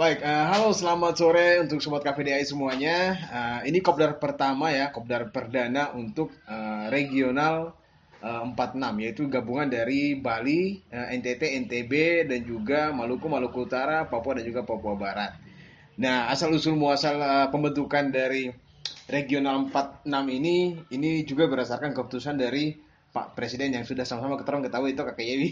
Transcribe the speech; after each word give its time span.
Baik, 0.00 0.24
uh, 0.24 0.48
halo 0.48 0.72
selamat 0.72 1.12
sore 1.12 1.60
untuk 1.60 1.76
sobat 1.84 2.00
KPDI 2.00 2.40
semuanya. 2.48 3.20
Uh, 3.28 3.60
ini 3.68 3.84
kopdar 3.84 4.16
pertama 4.16 4.72
ya, 4.72 4.88
kopdar 4.88 5.28
perdana 5.28 5.92
untuk 5.92 6.32
uh, 6.48 6.88
regional 6.88 7.76
uh, 8.24 8.40
46 8.48 8.80
yaitu 8.96 9.28
gabungan 9.28 9.68
dari 9.68 10.16
Bali, 10.16 10.80
uh, 10.88 11.04
NTT, 11.12 11.52
NTB 11.68 12.24
dan 12.32 12.48
juga 12.48 12.96
Maluku, 12.96 13.28
Maluku 13.28 13.68
Utara, 13.68 14.08
Papua 14.08 14.40
dan 14.40 14.48
juga 14.48 14.64
Papua 14.64 14.96
Barat. 14.96 15.36
Nah, 16.00 16.32
asal 16.32 16.56
usul 16.56 16.80
muasal 16.80 17.20
uh, 17.20 17.52
pembentukan 17.52 18.08
dari 18.08 18.48
regional 19.04 19.68
46 19.68 20.08
ini 20.08 20.80
ini 20.96 21.28
juga 21.28 21.44
berdasarkan 21.44 21.92
keputusan 21.92 22.40
dari 22.40 22.72
Pak 23.10 23.34
Presiden 23.34 23.74
yang 23.74 23.82
sudah 23.82 24.06
sama-sama 24.06 24.38
kita 24.38 24.70
ketahui 24.70 24.94
itu 24.94 25.02
kakek 25.02 25.26
Yewi. 25.26 25.50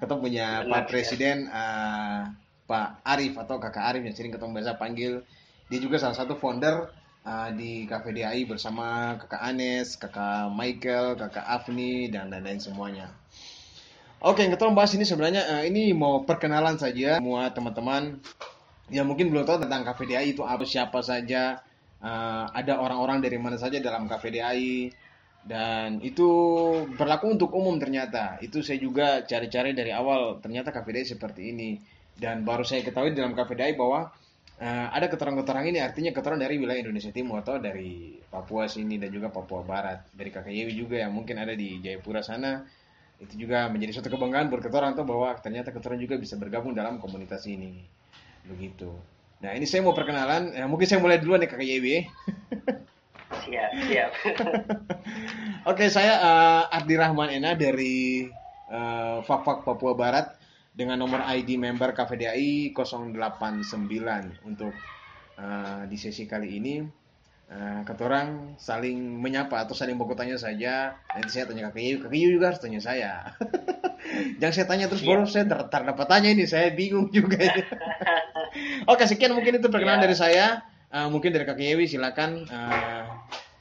kita 0.00 0.14
punya 0.24 0.64
Pak 0.64 0.88
Presiden 0.88 1.44
uh, 1.52 1.91
Pak 2.72 3.04
Arif 3.04 3.36
atau 3.36 3.60
Kakak 3.60 3.84
Arif 3.92 4.08
yang 4.08 4.16
sering 4.16 4.32
ketemu 4.32 4.56
biasa 4.56 4.80
panggil. 4.80 5.20
Dia 5.68 5.76
juga 5.76 6.00
salah 6.00 6.16
satu 6.16 6.40
founder 6.40 6.88
uh, 7.20 7.50
di 7.52 7.84
KVDI 7.84 8.48
bersama 8.48 9.20
Kakak 9.20 9.42
Anes, 9.44 10.00
Kakak 10.00 10.48
Michael, 10.56 11.20
Kakak 11.20 11.44
Afni 11.44 12.08
dan 12.08 12.32
lain-lain 12.32 12.64
semuanya. 12.64 13.12
Oke, 14.24 14.40
yang 14.40 14.56
kita 14.56 14.72
bahas 14.72 14.96
ini 14.96 15.04
sebenarnya 15.04 15.60
uh, 15.60 15.64
ini 15.68 15.92
mau 15.92 16.24
perkenalan 16.24 16.80
saja 16.80 17.20
semua 17.20 17.52
teman-teman 17.52 18.24
yang 18.88 19.04
mungkin 19.04 19.28
belum 19.28 19.44
tahu 19.44 19.68
tentang 19.68 19.84
KVDI 19.84 20.32
itu 20.32 20.40
apa 20.46 20.64
siapa 20.64 21.04
saja, 21.04 21.60
uh, 22.00 22.48
ada 22.56 22.80
orang-orang 22.80 23.20
dari 23.20 23.36
mana 23.36 23.60
saja 23.60 23.84
dalam 23.84 24.08
KVDI 24.08 24.88
dan 25.42 25.98
itu 26.00 26.30
berlaku 26.96 27.34
untuk 27.34 27.52
umum 27.52 27.76
ternyata. 27.76 28.40
Itu 28.40 28.64
saya 28.64 28.78
juga 28.80 29.26
cari-cari 29.28 29.76
dari 29.76 29.92
awal 29.92 30.40
ternyata 30.40 30.72
KVDI 30.72 31.18
seperti 31.18 31.52
ini 31.52 31.70
dan 32.22 32.46
baru 32.46 32.62
saya 32.62 32.86
ketahui 32.86 33.10
dalam 33.18 33.34
KPDI 33.34 33.74
bahwa 33.74 34.06
uh, 34.62 34.86
ada 34.94 35.10
keterangan-keterangan 35.10 35.66
ini 35.66 35.82
artinya 35.82 36.14
keterangan 36.14 36.46
dari 36.46 36.54
wilayah 36.54 36.86
Indonesia 36.86 37.10
Timur 37.10 37.42
atau 37.42 37.58
dari 37.58 38.14
Papua 38.30 38.70
sini 38.70 38.94
dan 39.02 39.10
juga 39.10 39.34
Papua 39.34 39.66
Barat. 39.66 40.06
Dari 40.14 40.30
KKYW 40.30 40.70
juga 40.70 41.02
yang 41.02 41.10
mungkin 41.10 41.42
ada 41.42 41.50
di 41.58 41.82
Jayapura 41.82 42.22
sana. 42.22 42.62
Itu 43.18 43.34
juga 43.34 43.66
menjadi 43.66 43.98
suatu 43.98 44.14
kebanggaan 44.14 44.54
buat 44.54 44.62
keterangan 44.62 44.94
tuh 44.94 45.06
bahwa 45.06 45.34
ternyata 45.42 45.74
keterangan 45.74 45.98
juga 45.98 46.14
bisa 46.14 46.38
bergabung 46.38 46.78
dalam 46.78 47.02
komunitas 47.02 47.42
ini. 47.50 47.82
Begitu. 48.46 48.94
Nah 49.42 49.58
ini 49.58 49.66
saya 49.66 49.82
mau 49.82 49.90
perkenalan. 49.90 50.54
Ya, 50.54 50.70
mungkin 50.70 50.86
saya 50.86 51.02
mulai 51.02 51.18
duluan 51.18 51.42
nih 51.42 51.50
KKYW 51.50 51.86
siap 53.42 53.70
siap. 53.90 54.10
Oke 55.70 55.90
saya 55.90 56.22
uh, 56.22 56.62
Ardi 56.70 56.94
Rahman 56.94 57.34
Ena 57.34 57.58
dari 57.58 58.30
uh, 58.70 59.18
Fakfak 59.26 59.66
Papua 59.66 59.98
Barat 59.98 60.41
dengan 60.72 60.96
nomor 60.96 61.20
ID 61.28 61.60
member 61.60 61.92
KVDI 61.92 62.72
089 62.72 64.48
untuk 64.48 64.72
uh, 65.36 65.84
di 65.84 65.96
sesi 66.00 66.24
kali 66.24 66.58
ini. 66.58 66.76
Uh, 67.52 67.84
ketorang 67.84 68.56
saling 68.56 68.96
menyapa 69.20 69.60
atau 69.60 69.76
saling 69.76 70.00
baku 70.00 70.16
tanya 70.16 70.40
saja. 70.40 70.96
Nanti 71.12 71.28
saya 71.28 71.44
tanya 71.44 71.68
ke 71.68 71.84
Yu, 71.84 72.00
ke 72.00 72.08
Yu 72.08 72.40
juga 72.40 72.48
harus 72.48 72.64
tanya 72.64 72.80
saya. 72.80 73.36
Jangan 74.40 74.54
saya 74.56 74.66
tanya 74.66 74.88
terus 74.88 75.04
yeah. 75.04 75.20
baru 75.20 75.28
saya 75.28 75.44
ter 75.44 75.82
dapat 75.84 76.06
tanya 76.08 76.32
ini 76.32 76.48
saya 76.48 76.72
bingung 76.72 77.12
juga 77.12 77.38
oke 78.90 79.04
sekian 79.04 79.36
mungkin 79.36 79.60
itu 79.60 79.68
perkenalan 79.68 80.00
yeah. 80.00 80.06
dari 80.08 80.16
saya. 80.16 80.46
Uh, 80.88 81.12
mungkin 81.12 81.36
dari 81.36 81.44
kakek 81.44 81.76
Yewi 81.76 81.84
silakan. 81.84 82.48
Uh, 82.48 83.04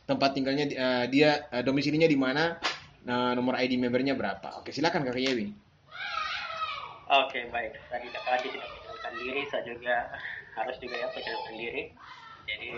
tempat 0.08 0.40
tinggalnya 0.40 0.72
uh, 0.72 1.06
dia 1.12 1.52
uh, 1.52 1.60
domisilinya 1.60 2.08
di 2.08 2.16
mana? 2.16 2.64
Uh, 3.04 3.36
nomor 3.36 3.60
ID 3.60 3.76
membernya 3.76 4.16
berapa? 4.16 4.64
Oke 4.64 4.72
silakan 4.72 5.04
kakek 5.04 5.36
Yewi 5.36 5.52
Oke 7.12 7.44
baik, 7.52 7.76
tadi 7.92 8.08
kakak 8.08 8.40
Adi 8.40 8.48
sudah 8.56 8.70
perkenalkan 8.72 9.14
diri, 9.20 9.42
saya 9.52 9.64
juga 9.68 9.96
harus 10.56 10.76
juga 10.80 10.96
ya 10.96 11.08
perkenalkan 11.12 11.56
diri. 11.60 11.84
Jadi 12.48 12.70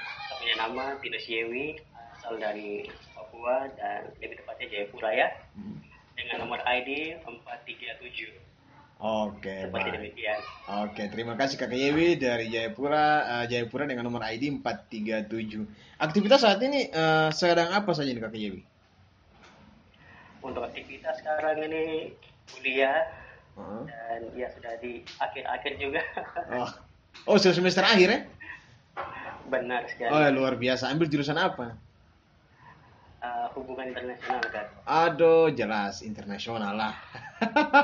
saya 0.00 0.34
punya 0.40 0.54
nama 0.56 0.84
Tinus 1.04 1.28
Yewi, 1.28 1.76
asal 2.16 2.40
dari 2.40 2.88
Papua 3.12 3.68
dan 3.76 4.08
lebih 4.16 4.40
tepatnya 4.40 4.66
Jayapura 4.72 5.12
ya, 5.12 5.28
hmm. 5.60 5.76
dengan 6.16 6.48
nomor 6.48 6.64
ID 6.64 7.20
437. 7.20 8.32
Oke. 8.96 9.68
Seperti 9.68 9.88
baik. 9.92 9.96
demikian. 10.00 10.40
Oke, 10.88 11.02
terima 11.12 11.36
kasih 11.36 11.60
Kakak 11.60 11.76
Yewi 11.76 12.16
dari 12.16 12.48
Jayapura, 12.48 13.28
uh, 13.28 13.44
Jayapura 13.44 13.84
dengan 13.84 14.08
nomor 14.08 14.24
ID 14.24 14.56
437. 14.64 16.00
Aktivitas 16.00 16.40
saat 16.48 16.64
ini 16.64 16.88
uh, 16.96 17.28
sedang 17.28 17.68
apa 17.76 17.92
saja 17.92 18.08
nih 18.08 18.24
Kakak 18.24 18.40
Yewi? 18.40 18.64
Untuk 20.40 20.64
aktivitas 20.64 21.20
sekarang 21.20 21.60
ini 21.60 22.16
kuliah 22.48 23.25
dan 23.56 24.20
ya 24.36 24.48
sudah 24.52 24.76
di 24.80 25.00
akhir-akhir 25.16 25.72
juga. 25.80 26.00
oh. 26.60 26.70
oh, 27.32 27.38
semester 27.40 27.82
akhir 27.82 28.08
ya? 28.08 28.20
Benar 29.48 29.88
sekali. 29.88 30.10
Oh, 30.12 30.20
luar 30.32 30.60
biasa. 30.60 30.92
Ambil 30.92 31.08
jurusan 31.08 31.40
apa? 31.40 31.76
Uh, 33.24 33.48
hubungan 33.56 33.90
internasional 33.90 34.44
kan. 34.52 34.66
Aduh, 34.84 35.48
jelas 35.50 36.04
internasional 36.04 36.76
lah. 36.76 36.94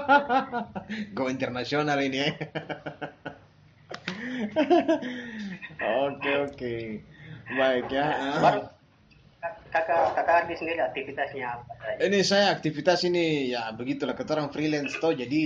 Go 1.16 1.32
internasional 1.32 1.99
ini 2.05 2.19
ya. 2.28 2.31
Oke, 5.82 6.32
oke. 6.47 6.77
Baik 7.59 7.87
ya. 7.91 8.06
Baru 8.38 8.72
kakak 9.72 10.12
kakak 10.12 10.34
Ardi 10.44 10.55
sendiri 10.60 10.81
aktivitasnya 10.84 11.44
apa 11.49 11.72
saja? 11.81 11.99
Ini 12.05 12.19
saya 12.21 12.47
aktivitas 12.53 13.09
ini 13.09 13.56
ya 13.56 13.72
begitulah 13.72 14.12
kita 14.12 14.37
orang 14.37 14.53
freelance 14.53 14.93
toh 15.00 15.16
jadi 15.16 15.43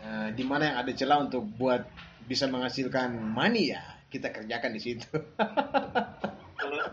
uh, 0.00 0.28
di 0.32 0.44
mana 0.48 0.72
yang 0.72 0.76
ada 0.80 0.92
celah 0.96 1.18
untuk 1.20 1.44
buat 1.44 1.84
bisa 2.24 2.48
menghasilkan 2.48 3.12
money 3.20 3.76
ya 3.76 3.84
kita 4.08 4.32
kerjakan 4.32 4.72
di 4.72 4.80
situ. 4.80 5.06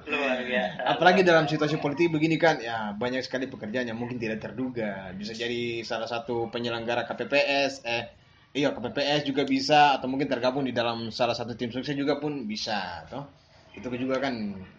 Luar 0.04 0.44
biasa. 0.44 0.80
Apalagi 0.84 1.24
dalam 1.24 1.48
situasi 1.48 1.80
politik 1.80 2.12
begini 2.12 2.36
kan 2.36 2.60
ya 2.60 2.92
banyak 2.92 3.24
sekali 3.24 3.48
pekerjaan 3.48 3.88
yang 3.88 3.96
mungkin 3.96 4.20
tidak 4.20 4.44
terduga. 4.44 5.16
Bisa 5.16 5.32
jadi 5.32 5.82
salah 5.88 6.12
satu 6.12 6.52
penyelenggara 6.52 7.08
KPPS 7.08 7.88
eh 7.88 8.12
iya 8.52 8.76
KPPS 8.76 9.24
juga 9.24 9.48
bisa 9.48 9.96
atau 9.96 10.12
mungkin 10.12 10.28
tergabung 10.28 10.68
di 10.68 10.76
dalam 10.76 11.10
salah 11.10 11.34
satu 11.34 11.56
tim 11.56 11.72
sukses 11.72 11.96
juga 11.96 12.20
pun 12.20 12.44
bisa 12.44 13.08
toh 13.08 13.43
itu 13.74 13.88
juga 13.98 14.22
kan 14.22 14.34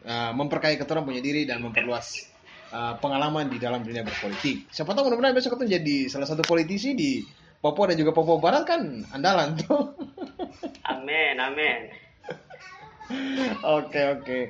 uh, 0.06 0.32
memperkaya 0.32 0.78
ketua 0.78 1.02
punya 1.02 1.18
diri 1.18 1.42
dan 1.44 1.58
memperluas 1.62 2.30
uh, 2.70 2.94
pengalaman 3.02 3.50
di 3.50 3.58
dalam 3.58 3.82
dunia 3.82 4.06
berpolitik. 4.06 4.70
Siapa 4.70 4.94
tahu 4.94 5.10
mudah-mudahan 5.10 5.34
besok 5.34 5.58
ketemu 5.58 5.82
jadi 5.82 5.98
salah 6.10 6.28
satu 6.30 6.42
politisi 6.46 6.94
di 6.94 7.22
Papua 7.58 7.90
dan 7.90 7.96
juga 7.96 8.12
Papua 8.12 8.38
Barat 8.38 8.62
kan 8.68 8.80
andalan 9.10 9.56
tuh. 9.56 9.96
Amin, 10.92 11.40
amin. 11.40 11.88
Oke, 13.64 14.02
oke. 14.20 14.40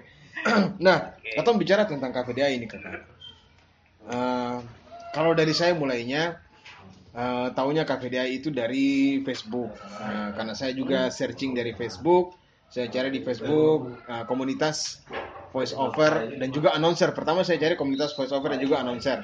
Nah, 0.82 1.14
okay. 1.14 1.40
kita 1.40 1.56
bicara 1.56 1.82
tentang 1.88 2.10
KPDA 2.12 2.52
ini 2.52 2.66
kakak. 2.68 3.06
Uh, 4.04 4.60
kalau 5.14 5.32
dari 5.32 5.54
saya 5.56 5.72
mulainya, 5.72 6.36
uh, 7.16 7.48
tahunya 7.54 7.86
KPDA 7.86 8.28
itu 8.28 8.52
dari 8.52 9.22
Facebook. 9.24 9.72
Uh, 9.96 10.34
karena 10.36 10.52
saya 10.52 10.74
juga 10.76 11.08
searching 11.08 11.56
dari 11.56 11.72
Facebook, 11.72 12.36
saya 12.68 12.86
cari 12.90 13.08
di 13.14 13.20
Facebook 13.22 14.02
uh, 14.10 14.24
komunitas 14.26 15.04
voice 15.54 15.70
over 15.78 16.34
dan 16.34 16.50
juga 16.50 16.74
announcer. 16.74 17.14
Pertama 17.14 17.46
saya 17.46 17.62
cari 17.62 17.78
komunitas 17.78 18.12
voice 18.18 18.34
over 18.34 18.50
dan 18.50 18.58
juga 18.58 18.82
announcer. 18.82 19.22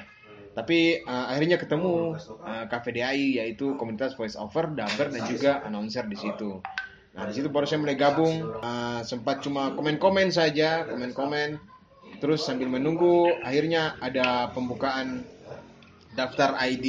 Tapi 0.51 1.03
uh, 1.03 1.31
akhirnya 1.31 1.59
ketemu 1.59 2.15
uh, 2.43 2.65
KVDI 2.67 3.43
yaitu 3.43 3.75
komunitas 3.75 4.15
voice 4.15 4.39
over, 4.39 4.71
dubber 4.71 5.11
dan 5.11 5.23
juga 5.27 5.63
announcer 5.67 6.07
di 6.07 6.15
situ. 6.15 6.63
Nah 7.11 7.27
di 7.27 7.33
situ 7.35 7.51
baru 7.51 7.67
saya 7.67 7.83
mulai 7.83 7.99
gabung. 7.99 8.55
Uh, 8.63 9.03
sempat 9.03 9.43
cuma 9.43 9.75
komen-komen 9.75 10.31
saja, 10.31 10.87
komen-komen. 10.87 11.59
Terus 12.23 12.47
sambil 12.47 12.71
menunggu, 12.71 13.35
akhirnya 13.43 13.99
ada 13.99 14.51
pembukaan 14.55 15.27
daftar 16.15 16.55
ID 16.59 16.87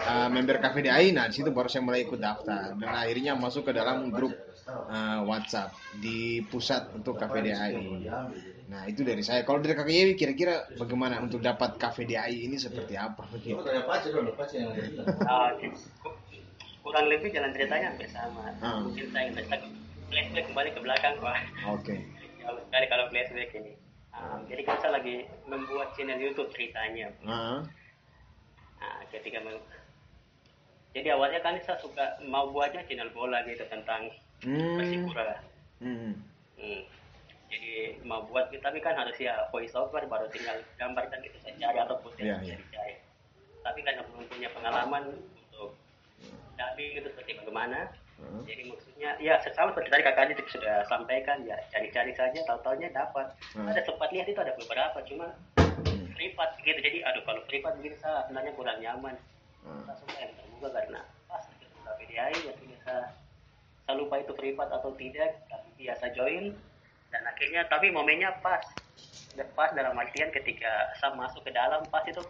uh, 0.00 0.28
member 0.32 0.60
KVDI. 0.60 1.12
Nah 1.12 1.28
di 1.28 1.40
situ 1.40 1.52
baru 1.52 1.68
saya 1.68 1.84
mulai 1.84 2.08
ikut 2.08 2.20
daftar 2.20 2.72
dan 2.76 2.90
akhirnya 2.92 3.36
masuk 3.36 3.68
ke 3.68 3.72
dalam 3.76 4.08
grup 4.08 4.32
uh, 4.68 5.20
WhatsApp 5.24 5.72
di 5.98 6.44
pusat 6.46 6.92
untuk 6.92 7.16
KVDI. 7.16 8.04
Nah 8.68 8.84
itu 8.84 9.00
dari 9.00 9.24
saya. 9.24 9.42
Kalau 9.42 9.64
dari 9.64 9.72
Kakak 9.72 9.92
Yewi 9.92 10.12
kira-kira 10.14 10.68
bagaimana 10.76 11.24
untuk 11.24 11.40
dapat 11.40 11.80
KVDI 11.80 12.44
ini 12.44 12.60
seperti 12.60 12.94
apa? 13.00 13.24
Begitu. 13.32 13.56
Uh, 13.64 15.50
kurang 16.84 17.06
lebih 17.08 17.28
jalan 17.32 17.52
ceritanya 17.52 17.92
hampir 17.92 18.08
sama. 18.12 18.52
Uh. 18.60 18.88
Mungkin 18.88 19.08
saya 19.12 19.32
flashback, 19.32 19.62
flashback 20.12 20.44
kembali 20.52 20.70
ke 20.76 20.80
belakang 20.84 21.14
pak. 21.20 21.36
Oke. 21.68 21.84
Okay. 21.84 22.00
Jauh 22.44 22.60
sekali 22.68 22.86
kalau 22.92 23.04
flashback 23.12 23.50
ini. 23.56 23.72
Um, 24.18 24.40
jadi 24.50 24.62
kan 24.66 24.76
saya 24.82 24.92
lagi 24.98 25.28
membuat 25.46 25.94
channel 25.94 26.18
YouTube 26.20 26.50
ceritanya. 26.52 27.12
Uh. 27.24 27.64
Nah, 28.78 29.00
ketika 29.10 29.42
jadi 30.96 31.08
awalnya 31.14 31.40
kan 31.44 31.60
saya 31.62 31.76
suka 31.80 32.20
mau 32.24 32.48
buatnya 32.48 32.84
channel 32.88 33.12
bola 33.12 33.44
gitu 33.44 33.64
tentang 33.68 34.08
hmm. 34.44 34.76
Persipura. 34.80 35.36
Hmm. 35.84 36.16
Hmm. 36.58 36.82
Jadi 37.48 38.02
mau 38.04 38.24
buat 38.28 38.52
tapi 38.60 38.78
kan 38.84 38.96
harus 38.96 39.16
ya 39.16 39.48
voice 39.48 39.72
over 39.72 40.04
baru 40.04 40.28
tinggal 40.28 40.60
gambar 40.76 41.08
dan 41.08 41.20
itu 41.24 41.36
saya 41.40 41.56
cari 41.56 41.78
atau 41.80 41.96
putih 42.04 42.28
yeah, 42.28 42.40
yeah. 42.44 42.60
dicari. 42.60 42.94
Tapi 43.64 43.80
karena 43.84 44.04
belum 44.04 44.24
punya 44.28 44.48
pengalaman 44.52 45.04
untuk 45.32 45.76
dubbing 46.56 46.92
itu 47.00 47.08
seperti 47.08 47.40
bagaimana, 47.40 47.88
Hmm. 48.18 48.42
Jadi 48.42 48.66
maksudnya 48.66 49.14
ya 49.22 49.38
sesama 49.38 49.70
seperti 49.70 49.94
tadi 49.94 50.02
kakak 50.02 50.34
itu 50.34 50.42
sudah 50.50 50.82
sampaikan 50.90 51.38
ya 51.46 51.54
cari-cari 51.70 52.10
saja 52.18 52.42
tahu 52.50 52.58
taunya 52.66 52.90
dapat. 52.90 53.30
Hmm. 53.54 53.70
Ada 53.70 53.86
sempat 53.86 54.10
lihat 54.10 54.26
itu 54.26 54.40
ada 54.42 54.58
beberapa 54.58 54.98
cuma 55.06 55.30
hmm. 55.86 56.18
privat 56.18 56.50
gitu. 56.66 56.78
Jadi 56.82 56.98
aduh 57.06 57.22
kalau 57.22 57.40
privat 57.46 57.78
begitu 57.78 57.94
saya 58.02 58.26
sebenarnya 58.26 58.52
kurang 58.58 58.78
nyaman. 58.82 59.14
Hmm. 59.64 59.82
Saya 59.86 60.30
terbuka 60.34 60.68
karena 60.74 61.00
pas 61.26 61.44
PDI 61.98 62.34
ya 62.46 62.52
saya 63.84 63.94
lupa 63.96 64.20
itu 64.20 64.32
privat 64.36 64.68
atau 64.68 64.92
tidak 64.96 65.48
tapi 65.48 65.68
biasa 65.80 66.12
join 66.12 66.52
dan 67.08 67.22
akhirnya 67.24 67.64
tapi 67.72 67.88
momennya 67.88 68.36
pas 68.44 68.60
pas 69.54 69.70
dalam 69.72 69.96
artian 69.96 70.28
ketika 70.34 70.92
saya 70.98 71.14
masuk 71.16 71.40
ke 71.46 71.52
dalam 71.54 71.80
pas 71.88 72.04
itu 72.04 72.20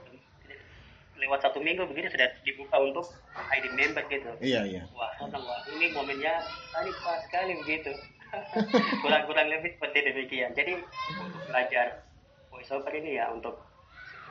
lewat 1.19 1.43
satu 1.43 1.59
minggu 1.59 1.83
begini 1.91 2.07
sudah 2.15 2.31
dibuka 2.47 2.79
untuk 2.79 3.11
ID 3.35 3.75
member 3.75 4.07
gitu. 4.07 4.31
Iya 4.39 4.63
iya. 4.63 4.83
Wah, 4.95 5.11
wah 5.19 5.61
ini 5.75 5.91
momennya 5.91 6.39
tadi 6.71 6.91
pas 7.03 7.19
sekali 7.27 7.59
begitu. 7.59 7.91
Kurang-kurang 9.03 9.51
lebih 9.51 9.75
seperti 9.75 9.99
demikian. 10.15 10.55
Jadi 10.55 10.79
untuk 11.19 11.43
belajar 11.51 12.07
voiceover 12.55 12.93
ini 12.95 13.19
ya 13.19 13.35
untuk 13.35 13.59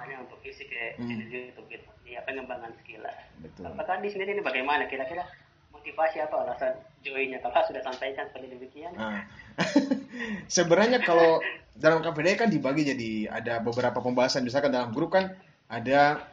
hanya 0.03 0.23
untuk 0.23 0.39
isi 0.45 0.65
ke 0.65 0.97
hmm. 1.01 1.27
YouTube 1.29 1.67
gitu. 1.69 1.89
Ya 2.07 2.23
pengembangan 2.23 2.71
skill 2.81 3.03
lah. 3.03 3.17
Betul. 3.44 3.67
Apakah 3.69 3.99
di 3.99 4.09
sini 4.09 4.23
ini 4.27 4.44
bagaimana 4.44 4.88
kira-kira 4.88 5.27
motivasi 5.75 6.23
apa 6.23 6.35
alasan 6.47 6.73
joinnya 7.03 7.44
kalau 7.44 7.63
sudah 7.67 7.83
sampaikan 7.83 8.27
seperti 8.31 8.47
demikian? 8.53 8.91
Nah. 8.95 9.23
Sebenarnya 10.57 11.01
kalau 11.01 11.41
dalam 11.77 12.01
KPD 12.01 12.27
kan 12.38 12.49
dibagi 12.49 12.85
jadi 12.85 13.11
ada 13.29 13.61
beberapa 13.61 14.01
pembahasan 14.01 14.45
misalkan 14.45 14.73
dalam 14.73 14.94
grup 14.94 15.13
kan 15.13 15.33
ada 15.69 16.25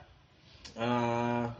uh, 0.78 1.50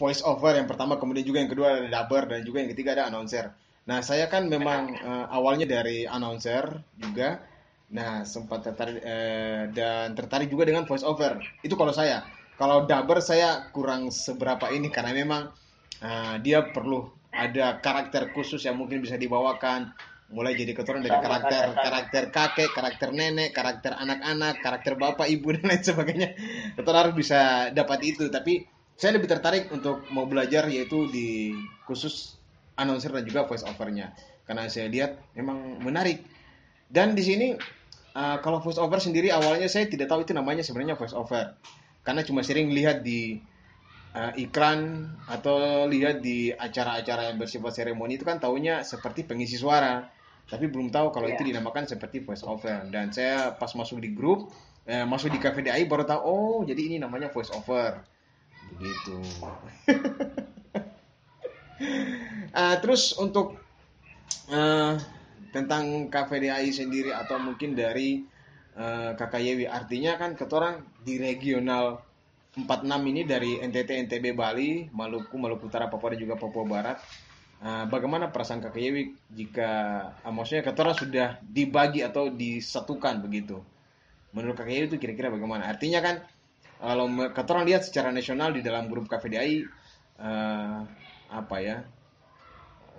voice 0.00 0.24
over 0.24 0.56
yang 0.56 0.64
pertama, 0.64 0.96
kemudian 0.96 1.24
juga 1.28 1.44
yang 1.44 1.52
kedua 1.52 1.76
ada 1.76 1.88
dubber 1.92 2.24
dan 2.24 2.40
juga 2.40 2.64
yang 2.64 2.70
ketiga 2.72 2.96
ada 2.96 3.12
announcer. 3.12 3.52
Nah, 3.84 4.00
saya 4.00 4.32
kan 4.32 4.48
memang 4.48 4.96
uh, 4.96 5.26
awalnya 5.28 5.68
dari 5.68 6.08
announcer 6.08 6.80
juga. 6.96 7.44
Nah, 7.90 8.22
sempat 8.22 8.62
tertarik 8.62 9.02
uh, 9.02 9.66
dan 9.74 10.14
tertarik 10.14 10.46
juga 10.46 10.66
dengan 10.66 10.86
voice 10.86 11.02
over. 11.02 11.42
Itu 11.62 11.74
kalau 11.74 11.90
saya. 11.90 12.22
Kalau 12.54 12.84
dubber 12.84 13.24
saya 13.24 13.72
kurang 13.72 14.12
seberapa 14.12 14.68
ini 14.70 14.92
karena 14.92 15.16
memang 15.16 15.48
uh, 16.04 16.36
dia 16.38 16.60
perlu 16.70 17.08
ada 17.32 17.80
karakter 17.80 18.30
khusus 18.36 18.62
yang 18.62 18.76
mungkin 18.76 19.00
bisa 19.00 19.16
dibawakan 19.16 19.94
mulai 20.30 20.54
jadi 20.54 20.78
keturunan 20.78 21.02
dari 21.02 21.18
karakter 21.18 21.74
karakter 21.74 22.22
kakek, 22.30 22.70
karakter 22.70 23.10
nenek, 23.10 23.50
karakter 23.50 23.98
anak-anak, 23.98 24.62
karakter 24.62 24.94
bapak, 24.94 25.26
ibu 25.26 25.50
dan 25.58 25.66
lain 25.66 25.82
sebagainya. 25.82 26.30
Kita 26.78 26.90
harus 26.94 27.14
bisa 27.18 27.72
dapat 27.74 27.98
itu. 28.06 28.30
Tapi 28.30 28.62
saya 28.94 29.18
lebih 29.18 29.26
tertarik 29.26 29.72
untuk 29.74 30.06
mau 30.14 30.28
belajar 30.30 30.70
yaitu 30.70 31.10
di 31.10 31.56
khusus 31.88 32.38
announcer 32.78 33.10
dan 33.10 33.26
juga 33.26 33.48
voice 33.48 33.66
overnya 33.66 34.14
karena 34.46 34.70
saya 34.70 34.86
lihat 34.86 35.18
memang 35.34 35.82
menarik. 35.82 36.22
Dan 36.90 37.14
di 37.14 37.22
sini 37.22 37.54
uh, 38.14 38.38
kalau 38.42 38.62
voice 38.62 38.80
over 38.80 38.98
sendiri 38.98 39.30
awalnya 39.34 39.66
saya 39.66 39.86
tidak 39.90 40.10
tahu 40.10 40.22
itu 40.24 40.32
namanya 40.32 40.62
sebenarnya 40.64 40.94
voice 40.98 41.14
over 41.14 41.58
karena 42.00 42.24
cuma 42.24 42.40
sering 42.40 42.72
lihat 42.72 43.04
di 43.04 43.38
uh, 44.14 44.32
iklan 44.34 45.10
atau 45.30 45.86
lihat 45.86 46.22
di 46.24 46.50
acara-acara 46.50 47.30
yang 47.32 47.36
bersifat 47.38 47.72
seremoni 47.76 48.18
itu 48.18 48.26
kan 48.26 48.40
taunya 48.42 48.82
seperti 48.82 49.26
pengisi 49.26 49.60
suara. 49.60 50.08
Tapi 50.50 50.66
belum 50.66 50.90
tahu 50.90 51.14
kalau 51.14 51.30
yeah. 51.30 51.38
itu 51.38 51.46
dinamakan 51.46 51.86
seperti 51.86 52.26
voice 52.26 52.42
over 52.42 52.82
dan 52.90 53.14
saya 53.14 53.54
pas 53.54 53.70
masuk 53.70 54.02
di 54.02 54.10
grup 54.10 54.50
eh, 54.82 55.06
masuk 55.06 55.30
di 55.30 55.38
cafe 55.38 55.62
DI 55.62 55.86
baru 55.86 56.02
tahu 56.02 56.20
oh 56.26 56.58
jadi 56.66 56.90
ini 56.90 56.96
namanya 56.98 57.30
voice 57.30 57.54
over 57.54 58.02
begitu. 58.74 59.22
Uh, 62.50 62.76
terus 62.82 63.14
untuk 63.14 63.62
uh, 64.50 64.98
tentang 65.50 66.08
cafe 66.10 66.42
DI 66.42 66.70
sendiri 66.70 67.10
atau 67.14 67.38
mungkin 67.42 67.74
dari 67.74 68.22
uh, 68.78 69.14
kakak 69.14 69.42
Yewi 69.42 69.66
artinya 69.66 70.16
kan 70.16 70.38
ketorang 70.38 70.82
di 71.02 71.18
regional 71.18 72.02
46 72.54 73.10
ini 73.10 73.22
dari 73.22 73.58
NTT 73.62 74.10
NTB 74.10 74.34
Bali 74.34 74.90
Maluku 74.90 75.38
Maluku 75.38 75.70
Utara 75.70 75.86
Papua 75.86 76.14
dan 76.14 76.18
juga 76.18 76.34
Papua 76.34 76.66
Barat 76.66 76.98
Uh, 77.60 77.84
bagaimana 77.92 78.32
perasaan 78.32 78.64
Kakak 78.64 78.80
Yewi 78.80 79.12
jika 79.28 79.68
uh, 80.24 80.32
maksudnya 80.32 80.64
ketora 80.64 80.96
sudah 80.96 81.36
dibagi 81.44 82.00
atau 82.00 82.32
disatukan 82.32 83.20
begitu? 83.20 83.60
Menurut 84.32 84.56
Kakak 84.56 84.72
Yewi 84.72 84.86
itu 84.88 84.96
kira-kira 84.96 85.28
bagaimana? 85.28 85.68
Artinya 85.68 86.00
kan 86.00 86.24
kalau 86.80 87.04
ketora 87.36 87.60
lihat 87.68 87.84
secara 87.84 88.08
nasional 88.16 88.56
di 88.56 88.64
dalam 88.64 88.88
grup 88.88 89.12
KVDI 89.12 89.68
uh, 90.24 90.88
apa 91.28 91.56
ya? 91.60 91.84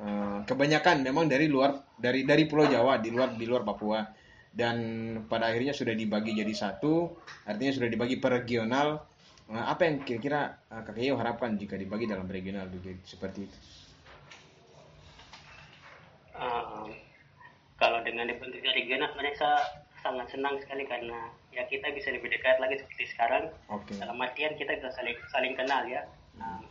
Uh, 0.01 0.41
kebanyakan 0.49 1.05
memang 1.05 1.29
dari 1.29 1.45
luar 1.45 1.77
dari 1.93 2.25
dari 2.25 2.49
Pulau 2.49 2.65
Jawa 2.65 2.97
di 2.97 3.13
luar 3.13 3.37
di 3.37 3.45
luar 3.45 3.61
Papua. 3.61 4.01
Dan 4.51 4.77
pada 5.29 5.47
akhirnya 5.47 5.71
sudah 5.71 5.93
dibagi 5.93 6.35
jadi 6.35 6.51
satu 6.51 7.15
artinya 7.45 7.71
sudah 7.71 7.89
dibagi 7.89 8.17
per 8.17 8.41
regional. 8.41 9.05
Uh, 9.45 9.61
apa 9.61 9.85
yang 9.85 10.01
kira-kira 10.01 10.57
uh, 10.73 10.81
kakak 10.81 11.05
Yewi 11.05 11.17
harapkan 11.21 11.53
jika 11.53 11.77
dibagi 11.77 12.09
dalam 12.09 12.25
regional 12.25 12.65
begitu 12.65 12.97
seperti 13.05 13.45
itu? 13.45 13.57
Uh, 16.33 16.89
kalau 17.77 18.01
dengan 18.01 18.25
dibentuknya 18.25 18.73
regional 18.73 19.13
sebenarnya 19.13 19.37
saya 19.37 19.57
sangat 20.01 20.33
senang 20.33 20.57
sekali 20.65 20.89
karena 20.89 21.29
ya 21.53 21.61
kita 21.69 21.93
bisa 21.93 22.09
lebih 22.09 22.33
dekat 22.33 22.57
lagi 22.57 22.81
seperti 22.81 23.05
sekarang. 23.13 23.53
Okay. 23.69 24.01
dalam 24.01 24.17
artian 24.17 24.57
kita 24.57 24.81
bisa 24.81 24.89
saling 24.97 25.17
saling 25.29 25.53
kenal 25.53 25.85
ya 25.85 26.01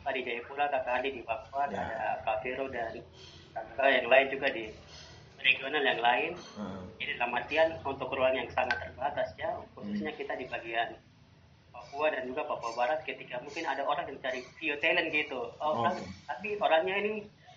nah, 0.03 0.13
di 0.13 0.21
Jayapura 0.27 0.67
kakak 0.69 0.95
Adi 1.01 1.09
di 1.17 1.23
Papua 1.23 1.71
yeah. 1.71 1.87
ada 1.87 2.23
Kak 2.27 2.37
Vero 2.43 2.67
dan 2.69 2.93
kakak 3.55 3.89
yang 3.91 4.07
lain 4.11 4.27
juga 4.31 4.49
di 4.51 4.65
regional 5.41 5.83
yang 5.83 6.01
lain 6.01 6.33
uh. 6.61 6.85
jadi 7.01 7.17
dalam 7.17 7.37
artian 7.37 7.69
untuk 7.85 8.13
ruang 8.13 8.37
yang 8.37 8.49
sangat 8.53 8.77
terbatas 8.81 9.33
ya 9.41 9.57
khususnya 9.73 10.13
hmm. 10.13 10.21
kita 10.21 10.33
di 10.37 10.47
bagian 10.49 10.97
Papua 11.71 12.13
dan 12.13 12.29
juga 12.29 12.45
Papua 12.45 12.73
Barat 12.77 13.01
ketika 13.09 13.41
mungkin 13.41 13.65
ada 13.65 13.83
orang 13.87 14.05
yang 14.11 14.19
cari 14.21 14.45
video 14.61 14.77
talent 14.79 15.09
gitu 15.11 15.49
oh 15.59 15.81
okay. 15.81 15.83
kan 15.89 15.95
tapi 16.29 16.49
orangnya 16.61 16.95
ini 17.01 17.13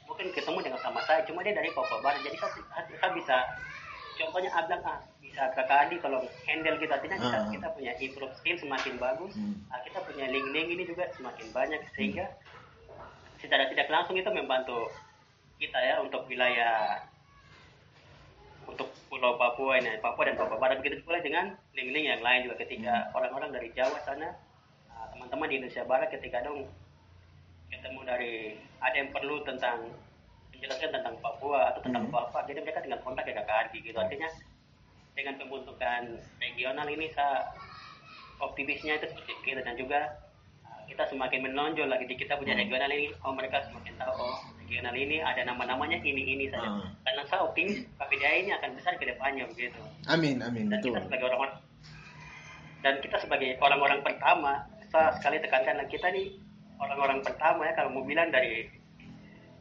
mungkin 0.08 0.30
ketemu 0.36 0.60
dengan 0.62 0.80
sama 0.80 1.00
saya 1.04 1.24
cuma 1.28 1.44
dia 1.44 1.56
dari 1.56 1.70
Papua 1.76 2.00
Barat 2.00 2.24
jadi 2.24 2.38
saya 2.40 3.12
bisa 3.12 3.38
contohnya 4.18 4.52
Abang 4.54 4.84
ah 4.86 5.00
bisa 5.34 5.50
Adi 5.50 5.98
kalau 5.98 6.22
handle 6.46 6.78
kita 6.78 6.94
artinya 7.02 7.18
kita, 7.18 7.38
uh. 7.42 7.50
kita 7.50 7.68
punya 7.74 7.92
improve 7.98 8.34
skill 8.38 8.58
semakin 8.62 8.94
bagus 9.02 9.34
hmm. 9.34 9.66
ah, 9.74 9.82
kita 9.82 10.00
punya 10.06 10.30
link-link 10.30 10.68
ini 10.78 10.84
juga 10.86 11.10
semakin 11.18 11.50
banyak 11.50 11.82
sehingga 11.98 12.30
secara 13.42 13.66
tidak 13.74 13.90
langsung 13.90 14.14
itu 14.14 14.30
membantu 14.30 14.94
kita 15.58 15.80
ya 15.82 15.98
untuk 16.06 16.30
wilayah 16.30 17.02
untuk 18.70 18.94
Pulau 19.10 19.36
Papua 19.42 19.82
ini 19.82 19.98
Papua 19.98 20.30
dan 20.30 20.38
Papua 20.38 20.62
Barat 20.62 20.80
begitu 20.86 21.02
pula 21.02 21.18
dengan 21.18 21.58
link-link 21.74 22.06
yang 22.06 22.22
lain 22.22 22.46
juga 22.46 22.62
ketika 22.62 23.10
hmm. 23.10 23.18
orang-orang 23.18 23.50
dari 23.50 23.74
Jawa 23.74 23.98
sana 24.06 24.38
ah, 24.94 25.10
teman-teman 25.18 25.50
di 25.50 25.56
Indonesia 25.58 25.84
Barat 25.90 26.14
ketika 26.14 26.46
dong 26.46 26.70
ketemu 27.74 28.00
dari 28.06 28.34
ada 28.86 28.96
yang 28.96 29.10
perlu 29.10 29.42
tentang 29.42 29.90
menjelaskan 30.54 30.94
tentang 30.94 31.18
Papua 31.20 31.74
atau 31.74 31.82
tentang 31.82 32.06
hmm. 32.06 32.14
Papua 32.14 32.46
jadi 32.46 32.62
mereka 32.62 32.86
tinggal 32.86 33.02
kontak 33.02 33.23
Adi 33.64 33.78
gitu 33.80 33.98
artinya 33.98 34.30
dengan 35.14 35.38
pembentukan 35.38 36.20
regional 36.42 36.88
ini 36.90 37.08
saya 37.14 37.54
optimisnya 38.42 38.98
itu 38.98 39.08
seperti 39.14 39.32
itu 39.40 39.62
dan 39.62 39.76
juga 39.78 40.00
uh, 40.66 40.82
kita 40.90 41.06
semakin 41.08 41.48
menonjol 41.48 41.88
lagi. 41.88 42.10
Di 42.10 42.18
kita 42.18 42.36
punya 42.36 42.58
hmm. 42.58 42.62
regional 42.66 42.90
ini 42.90 43.08
oh 43.22 43.32
mereka 43.32 43.62
semakin 43.70 43.94
tahu 44.02 44.14
oh 44.18 44.38
regional 44.60 44.96
ini 44.98 45.22
ada 45.22 45.46
nama-namanya 45.46 46.02
ini 46.02 46.22
ini 46.34 46.46
saja. 46.50 46.66
Hmm. 46.66 46.90
karena 47.06 47.24
saya 47.30 47.42
optimis 47.46 47.86
KPDI 48.02 48.50
ini 48.50 48.52
akan 48.58 48.70
besar 48.76 48.94
ke 48.98 49.06
depannya 49.06 49.46
begitu. 49.54 49.80
Amin 50.10 50.42
amin 50.42 50.68
dan 50.68 50.82
betul. 50.82 50.98
kita 50.98 51.00
sebagai 51.06 51.26
orang-orang 51.30 51.56
dan 52.84 52.94
kita 53.00 53.18
sebagai 53.22 53.50
orang-orang 53.64 54.00
pertama 54.04 54.52
saya 54.92 55.14
sekali 55.18 55.40
tekankan 55.40 55.88
kita 55.88 56.10
nih 56.12 56.36
orang-orang 56.82 57.24
pertama 57.24 57.70
ya 57.70 57.74
kalau 57.78 57.90
mau 57.96 58.04
bilang 58.04 58.28
dari 58.34 58.68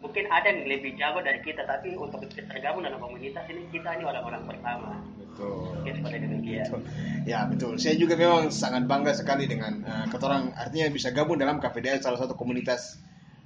mungkin 0.03 0.27
ada 0.29 0.51
yang 0.51 0.67
lebih 0.67 0.99
jago 0.99 1.23
dari 1.23 1.39
kita 1.47 1.63
tapi 1.63 1.95
untuk 1.95 2.27
tergabung 2.27 2.83
dalam 2.83 2.99
komunitas 2.99 3.47
ini 3.47 3.71
kita 3.71 3.95
ini 3.97 4.03
orang-orang 4.03 4.43
pertama. 4.51 4.99
Betul. 5.15 5.87
Ya, 5.87 5.93
seperti 5.97 6.17
demikian. 6.21 6.67
Betul. 6.67 6.81
ya 7.25 7.41
betul. 7.49 7.73
Saya 7.79 7.95
juga 7.97 8.15
memang 8.19 8.51
sangat 8.51 8.85
bangga 8.85 9.15
sekali 9.15 9.47
dengan 9.47 9.81
uh, 9.87 10.07
ketorang 10.11 10.53
artinya 10.59 10.91
bisa 10.91 11.15
gabung 11.15 11.39
dalam 11.39 11.63
KPDA 11.63 12.03
salah 12.03 12.19
satu 12.19 12.35
komunitas 12.35 12.99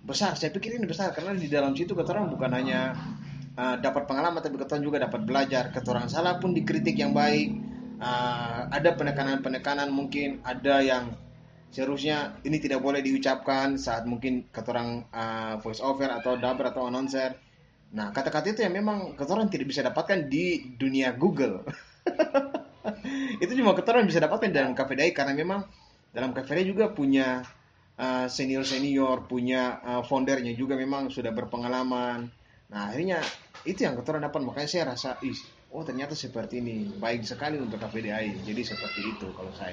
besar. 0.03 0.35
Saya 0.35 0.51
pikir 0.51 0.81
ini 0.81 0.89
besar 0.89 1.13
karena 1.13 1.37
di 1.37 1.47
dalam 1.47 1.77
situ 1.77 1.93
ketorang 1.93 2.33
bukan 2.33 2.51
hanya 2.57 2.97
uh, 3.55 3.77
dapat 3.77 4.09
pengalaman 4.09 4.41
tapi 4.41 4.57
ketorang 4.57 4.83
juga 4.83 5.05
dapat 5.05 5.23
belajar. 5.29 5.71
Ketorang 5.71 6.09
salah 6.09 6.41
pun 6.41 6.57
dikritik 6.57 6.97
yang 6.97 7.13
baik. 7.13 7.53
Uh, 7.97 8.69
ada 8.73 8.93
penekanan-penekanan 8.97 9.89
mungkin 9.89 10.41
ada 10.45 10.85
yang 10.85 11.17
seharusnya 11.77 12.41
ini 12.49 12.57
tidak 12.57 12.81
boleh 12.81 13.05
diucapkan 13.05 13.77
saat 13.77 14.09
mungkin 14.09 14.49
ketorang 14.49 15.05
uh, 15.13 15.61
voice 15.61 15.85
over 15.85 16.09
atau 16.09 16.41
dubber 16.41 16.73
atau 16.73 16.89
announcer. 16.89 17.37
Nah, 17.93 18.17
kata-kata 18.17 18.57
itu 18.57 18.65
yang 18.65 18.81
memang 18.81 19.13
ketorang 19.13 19.53
tidak 19.53 19.69
bisa 19.69 19.85
dapatkan 19.85 20.25
di 20.33 20.73
dunia 20.81 21.13
Google. 21.13 21.69
itu 23.45 23.53
cuma 23.61 23.77
ketorang 23.77 24.09
bisa 24.09 24.25
dapatkan 24.25 24.49
dalam 24.49 24.73
cafe 24.73 24.97
day 24.97 25.13
karena 25.13 25.37
memang 25.37 25.69
dalam 26.17 26.33
cafe 26.33 26.57
day 26.57 26.65
juga 26.65 26.97
punya 26.97 27.45
uh, 28.01 28.25
senior-senior, 28.25 29.29
punya 29.29 29.77
uh, 29.85 30.03
foundernya 30.07 30.57
juga 30.57 30.81
memang 30.81 31.13
sudah 31.13 31.37
berpengalaman. 31.37 32.33
nah 32.67 32.91
akhirnya 32.91 33.23
itu 33.63 33.87
yang 33.87 33.95
kotoran 33.95 34.27
dapat 34.27 34.43
makanya 34.43 34.67
saya 34.67 34.85
rasa 34.91 35.23
ih 35.23 35.39
oh 35.75 35.83
ternyata 35.83 36.15
seperti 36.15 36.63
ini 36.63 36.99
baik 37.03 37.27
sekali 37.27 37.59
untuk 37.59 37.83
KPDI 37.83 38.47
jadi 38.47 38.63
seperti 38.63 39.01
itu 39.03 39.27
kalau 39.35 39.51
saya 39.55 39.66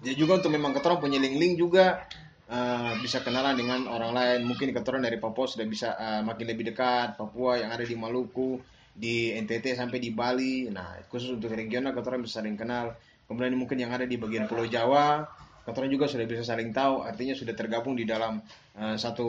ya 0.00 0.12
juga 0.16 0.40
untuk 0.40 0.52
memang 0.52 0.72
kotoran 0.72 1.00
punya 1.00 1.20
link-link 1.20 1.60
juga 1.60 2.04
uh, 2.48 2.92
bisa 3.00 3.20
kenalan 3.20 3.56
dengan 3.56 3.86
orang 3.88 4.12
lain. 4.12 4.40
Mungkin 4.48 4.72
kotoran 4.72 5.04
dari 5.04 5.20
Papua 5.20 5.46
sudah 5.46 5.66
bisa 5.68 5.96
uh, 5.96 6.22
makin 6.24 6.46
lebih 6.48 6.72
dekat. 6.72 7.16
Papua 7.16 7.60
yang 7.60 7.70
ada 7.70 7.84
di 7.84 7.96
Maluku 7.96 8.60
di 8.90 9.32
NTT 9.32 9.76
sampai 9.78 9.98
di 10.02 10.10
Bali. 10.10 10.68
Nah 10.68 10.98
khusus 11.08 11.36
untuk 11.36 11.52
regional 11.52 11.92
kotoran 11.92 12.20
bisa 12.24 12.42
saling 12.42 12.56
kenal. 12.56 12.96
Kemudian 13.30 13.54
mungkin 13.54 13.78
yang 13.78 13.94
ada 13.94 14.04
di 14.04 14.18
bagian 14.18 14.50
Pulau 14.50 14.66
Jawa 14.66 15.22
kotoran 15.60 15.92
juga 15.92 16.08
sudah 16.10 16.26
bisa 16.26 16.42
saling 16.42 16.74
tahu. 16.74 17.06
Artinya 17.06 17.36
sudah 17.36 17.54
tergabung 17.54 17.94
di 17.94 18.08
dalam 18.08 18.42
uh, 18.76 18.96
satu 18.96 19.28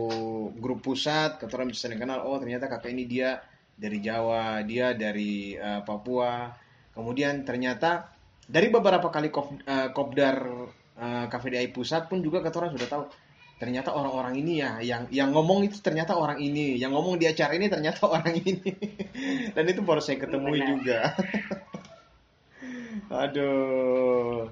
grup 0.58 0.82
pusat. 0.82 1.38
Kotoran 1.38 1.70
bisa 1.70 1.88
saling 1.88 2.02
kenal 2.02 2.26
oh 2.26 2.40
ternyata 2.42 2.72
kakak 2.72 2.92
ini 2.96 3.06
dia 3.06 3.38
dari 3.78 4.02
Jawa, 4.02 4.64
dia 4.66 4.98
dari 4.98 5.54
uh, 5.56 5.86
Papua. 5.86 6.50
Kemudian 6.92 7.48
ternyata 7.48 8.11
dari 8.52 8.68
beberapa 8.68 9.08
kali 9.08 9.32
kop, 9.32 9.64
uh, 9.64 9.90
kopdar 9.96 10.38
uh, 11.00 11.26
KVDI 11.32 11.72
pusat 11.72 12.12
pun 12.12 12.20
juga 12.20 12.44
kata 12.44 12.60
orang 12.60 12.76
sudah 12.76 12.90
tahu 12.92 13.04
ternyata 13.62 13.94
orang-orang 13.94 14.42
ini 14.42 14.58
ya 14.58 14.82
yang 14.82 15.06
yang 15.14 15.30
ngomong 15.32 15.70
itu 15.70 15.78
ternyata 15.86 16.18
orang 16.18 16.42
ini, 16.42 16.82
yang 16.82 16.98
ngomong 16.98 17.22
di 17.22 17.30
acara 17.30 17.54
ini 17.56 17.72
ternyata 17.72 18.10
orang 18.18 18.36
ini. 18.36 18.74
Dan 19.56 19.64
itu 19.72 19.80
baru 19.86 20.04
saya 20.04 20.20
ketemu 20.20 20.52
juga. 20.76 21.16
Aduh. 23.24 24.52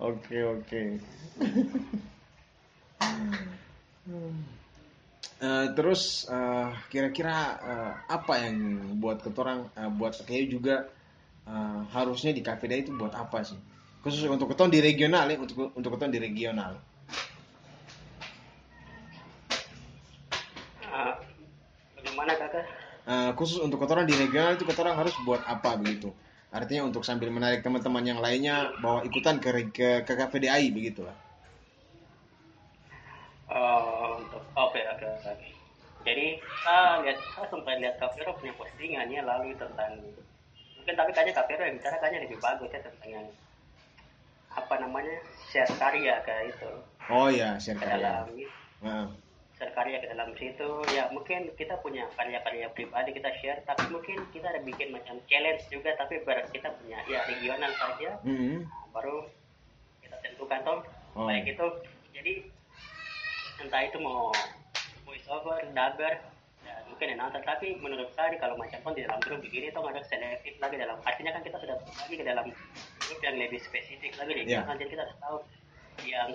Oke, 0.00 0.40
oke. 0.40 0.82
Uh, 5.40 5.66
terus 5.76 6.24
uh, 6.32 6.72
kira-kira 6.88 7.36
uh, 7.60 7.92
apa 8.08 8.34
yang 8.40 8.56
buat 8.96 9.20
ketorang 9.20 9.68
uh, 9.76 9.92
buat 9.92 10.16
kayak 10.24 10.46
juga 10.48 10.88
uh, 11.46 11.80
harusnya 11.92 12.34
di 12.34 12.42
Day 12.42 12.84
itu 12.84 12.92
buat 12.96 13.14
apa 13.14 13.44
sih? 13.44 13.56
Khusus 14.00 14.24
untuk 14.28 14.52
keton 14.52 14.72
di 14.72 14.80
regional 14.80 15.28
ya, 15.28 15.36
untuk 15.36 15.76
untuk 15.76 15.90
keton 15.96 16.12
di 16.12 16.20
regional. 16.20 16.80
Uh, 20.88 21.14
bagaimana 22.00 22.32
kakak? 22.36 22.64
Uh, 23.04 23.30
khusus 23.36 23.60
untuk 23.60 23.80
ketorang 23.80 24.08
di 24.08 24.16
regional 24.16 24.56
itu 24.56 24.64
ketorang 24.64 24.96
harus 24.96 25.12
buat 25.24 25.44
apa 25.44 25.76
begitu? 25.76 26.12
Artinya 26.50 26.90
untuk 26.90 27.06
sambil 27.06 27.30
menarik 27.30 27.62
teman-teman 27.62 28.02
yang 28.02 28.18
lainnya 28.18 28.74
bawa 28.82 29.06
ikutan 29.06 29.38
ke 29.38 29.70
ke, 29.70 30.02
ke 30.02 30.12
KVDI 30.18 30.74
begitulah. 30.74 31.14
Uh, 33.50 34.18
untuk 34.18 34.42
oke 34.54 34.78
okay. 34.78 35.60
Jadi 36.00 36.40
saya 36.64 37.04
lihat 37.04 37.18
saya 37.36 37.46
sempat 37.52 37.76
lihat 37.76 38.00
Kafiro 38.00 38.32
punya 38.40 38.56
postingannya 38.56 39.20
lalu 39.20 39.52
tentang 39.60 40.00
mungkin 40.80 40.96
tapi 40.96 41.10
kayaknya 41.12 41.36
Kafiro 41.36 41.62
yang 41.68 41.76
bicara 41.76 41.96
kayaknya 42.00 42.20
lebih 42.24 42.38
bagus 42.40 42.72
ya 42.72 42.80
tentang 42.80 43.10
yang 43.12 43.26
apa 44.50 44.74
namanya 44.80 45.16
share 45.52 45.68
karya 45.76 46.14
kayak 46.24 46.56
itu. 46.56 46.72
Oh 47.12 47.28
ya 47.28 47.60
share 47.60 47.76
karya. 47.76 48.00
Dalam, 48.00 48.24
uh. 48.88 49.06
Share 49.60 49.76
karya 49.76 50.00
ke 50.00 50.08
dalam 50.08 50.32
situ 50.40 50.70
ya 50.96 51.12
mungkin 51.12 51.52
kita 51.52 51.76
punya 51.84 52.08
karya-karya 52.16 52.72
pribadi 52.72 53.12
kita 53.12 53.28
share 53.44 53.60
tapi 53.68 53.92
mungkin 53.92 54.24
kita 54.32 54.48
ada 54.48 54.64
bikin 54.64 54.88
macam 54.88 55.20
challenge 55.28 55.68
juga 55.68 55.92
tapi 56.00 56.24
ber 56.24 56.48
kita 56.48 56.72
punya 56.80 56.96
ya 57.04 57.28
regional 57.28 57.68
saja 57.76 58.16
mm 58.24 58.32
-hmm. 58.32 58.56
nah, 58.64 58.88
baru 58.96 59.28
kita 60.00 60.16
tentukan 60.24 60.64
toh 60.64 60.80
oh. 61.12 61.28
kayak 61.28 61.44
gitu 61.44 61.66
jadi 62.16 62.32
entah 63.60 63.84
itu 63.84 64.00
mau 64.00 64.32
voice 65.04 65.28
over, 65.28 65.60
dubber, 65.76 66.16
mungkin 67.00 67.16
announcer 67.16 67.40
tapi 67.48 67.80
menurut 67.80 68.12
saya 68.12 68.36
kalau 68.36 68.60
macam 68.60 68.76
pun 68.84 68.92
di 68.92 69.08
dalam 69.08 69.16
grup 69.24 69.40
begini 69.40 69.72
itu 69.72 69.80
ada 69.80 70.04
selektif 70.04 70.52
lagi 70.60 70.76
dalam 70.76 71.00
artinya 71.00 71.32
kan 71.32 71.40
kita 71.40 71.56
sudah 71.56 71.76
lagi 71.80 72.12
ke 72.20 72.24
dalam 72.28 72.44
grup 73.00 73.20
yang 73.24 73.40
lebih 73.40 73.56
spesifik 73.56 74.12
lagi 74.20 74.36
nih 74.36 74.44
yeah. 74.44 74.68
jadi 74.68 74.84
kita 74.84 75.08
harus 75.08 75.16
tahu 75.16 75.36
yang 76.04 76.28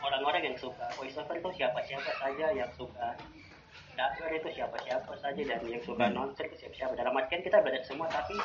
orang-orang 0.00 0.42
yang 0.48 0.56
suka 0.56 0.88
voice 0.96 1.20
over 1.20 1.36
itu 1.36 1.52
siapa-siapa 1.60 2.10
saja 2.16 2.46
yang 2.56 2.72
suka 2.80 3.12
dubber 3.92 4.32
itu 4.32 4.48
siapa-siapa 4.56 5.12
saja 5.20 5.42
dan 5.44 5.60
yang 5.68 5.84
suka 5.84 6.08
hmm. 6.08 6.16
announcer 6.16 6.48
itu 6.48 6.56
siapa-siapa 6.64 6.96
dalam 6.96 7.12
artian 7.20 7.44
kita 7.44 7.60
belajar 7.60 7.84
semua 7.84 8.08
tapi 8.08 8.40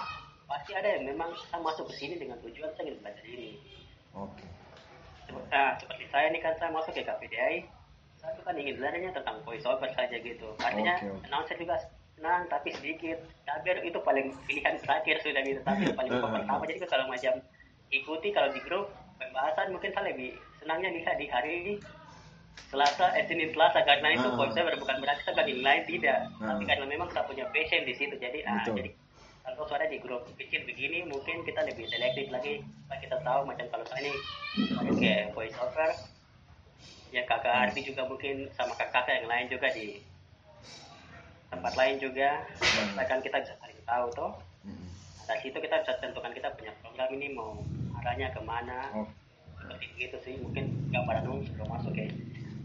pasti 0.52 0.76
ada 0.76 0.92
yang 0.92 1.08
memang 1.08 1.32
saya 1.48 1.64
masuk 1.64 1.88
ke 1.88 2.04
sini 2.04 2.20
dengan 2.20 2.36
tujuan 2.44 2.68
saya 2.76 2.92
ingin 2.92 3.00
belajar 3.00 3.26
ini. 3.32 3.64
Oke. 4.12 4.44
Okay. 4.44 5.40
Nah, 5.56 5.74
seperti 5.80 6.06
saya 6.12 6.26
ini 6.30 6.40
kan 6.44 6.54
saya 6.60 6.70
masuk 6.76 6.92
ke 6.92 7.02
KPDI 7.02 7.64
satu 8.26 8.42
kan 8.42 8.56
ingin 8.58 8.76
belajarnya 8.82 9.12
tentang 9.14 9.38
voice 9.46 9.66
over 9.70 9.90
saja 9.94 10.18
gitu. 10.18 10.50
Artinya 10.58 10.98
okay, 10.98 11.10
okay. 11.14 11.26
announcer 11.30 11.56
juga 11.62 11.76
senang 12.18 12.42
tapi 12.50 12.70
sedikit. 12.74 13.18
Tabir 13.46 13.78
itu 13.86 14.00
paling 14.02 14.34
pilihan 14.50 14.76
terakhir 14.82 15.22
sudah 15.22 15.42
gitu 15.46 15.62
tapi 15.62 15.94
paling 15.94 16.12
pertama. 16.18 16.64
jadi 16.66 16.80
kalau 16.90 17.06
macam 17.06 17.34
ikuti 17.94 18.28
kalau 18.34 18.50
di 18.50 18.62
grup 18.66 18.90
pembahasan 19.22 19.72
mungkin 19.72 19.94
saya 19.94 20.12
lebih 20.12 20.34
senangnya 20.60 20.90
lihat 20.92 21.16
di 21.22 21.28
hari 21.30 21.52
ini 21.62 21.74
Selasa, 22.72 23.12
eh 23.14 23.28
Senin 23.30 23.54
Selasa. 23.54 23.84
Karena 23.86 24.16
itu 24.16 24.28
uh, 24.28 24.36
voice 24.36 24.58
over 24.58 24.74
bukan 24.82 24.98
berarti 25.04 25.22
saya 25.22 25.36
bagi 25.38 25.62
lain 25.62 25.84
tidak. 25.86 26.20
Uh, 26.42 26.50
tapi 26.50 26.64
karena 26.66 26.86
memang 26.90 27.08
saya 27.14 27.24
punya 27.30 27.46
passion 27.54 27.86
di 27.86 27.94
situ 27.94 28.16
jadi 28.18 28.42
ah 28.50 28.66
jadi 28.66 28.92
kalau 29.46 29.70
suara 29.70 29.86
di 29.86 30.02
grup 30.02 30.26
kecil 30.42 30.66
begini 30.66 31.06
mungkin 31.06 31.46
kita 31.46 31.62
lebih 31.62 31.86
selektif 31.86 32.34
lagi. 32.34 32.66
Kita 32.90 33.22
tahu 33.22 33.46
macam 33.46 33.70
kalau 33.70 33.86
saya 33.86 34.10
ini 34.10 34.14
kayak 34.98 35.38
voice 35.38 35.54
over 35.62 36.15
ya 37.14 37.22
kakak 37.26 37.54
hmm. 37.54 37.64
Ardi 37.70 37.82
juga 37.86 38.02
mungkin 38.08 38.36
sama 38.56 38.74
kakak 38.78 39.08
yang 39.10 39.28
lain 39.30 39.48
juga 39.52 39.68
di 39.74 40.00
tempat 41.50 41.74
lain 41.78 41.96
juga 42.02 42.44
hmm. 42.60 43.00
kan 43.06 43.20
kita 43.22 43.38
bisa 43.42 43.54
saling 43.62 43.80
tahu 43.86 44.06
toh 44.14 44.32
hmm. 44.66 44.88
dari 45.30 45.40
situ 45.46 45.58
kita 45.62 45.76
bisa 45.86 45.94
tentukan 46.02 46.32
kita 46.34 46.50
punya 46.58 46.72
program 46.82 47.10
ini 47.16 47.28
mau 47.32 47.62
arahnya 48.02 48.34
ke 48.34 48.42
mana 48.44 48.92
oh. 48.92 49.08
seperti 49.62 49.88
itu 49.98 50.18
sih 50.26 50.34
mungkin 50.42 50.74
gambaran 50.92 51.24
umum 51.30 51.42
sebelum 51.48 51.70
masuk 51.72 51.94
ya 51.96 52.08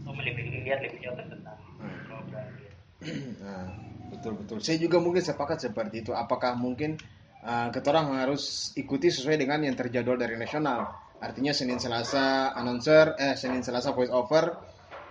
so 0.01 0.11
lebih 0.17 0.65
lihat 0.65 0.79
lebih 0.81 0.99
jauh 0.99 1.15
tentang 1.15 1.59
hmm. 1.79 1.99
program 2.09 2.45
gitu. 2.57 2.77
nah, 3.45 3.67
betul 4.11 4.33
betul 4.41 4.57
saya 4.59 4.77
juga 4.81 4.97
mungkin 4.99 5.23
sepakat 5.23 5.71
seperti 5.71 6.03
itu 6.03 6.11
apakah 6.11 6.57
mungkin 6.57 6.99
uh, 7.45 7.69
ketorang 7.71 8.17
harus 8.17 8.73
ikuti 8.75 9.07
sesuai 9.13 9.37
dengan 9.39 9.61
yang 9.63 9.77
terjadwal 9.77 10.17
dari 10.17 10.35
nasional 10.35 11.10
Artinya 11.21 11.53
Senin 11.53 11.77
Selasa 11.77 12.49
announcer, 12.57 13.13
eh 13.21 13.37
Senin 13.37 13.61
Selasa 13.61 13.93
voice 13.93 14.09
over, 14.09 14.57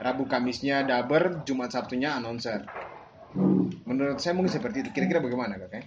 Rabu 0.03 0.27
Kamisnya 0.27 0.83
dubber, 0.83 1.47
Jumat 1.47 1.71
Sabtunya 1.71 2.19
announcer. 2.19 2.67
Menurut 3.87 4.19
saya 4.19 4.35
mungkin 4.35 4.51
seperti 4.51 4.83
itu. 4.83 4.91
Kira-kira 4.91 5.23
bagaimana 5.23 5.55
kakek? 5.55 5.87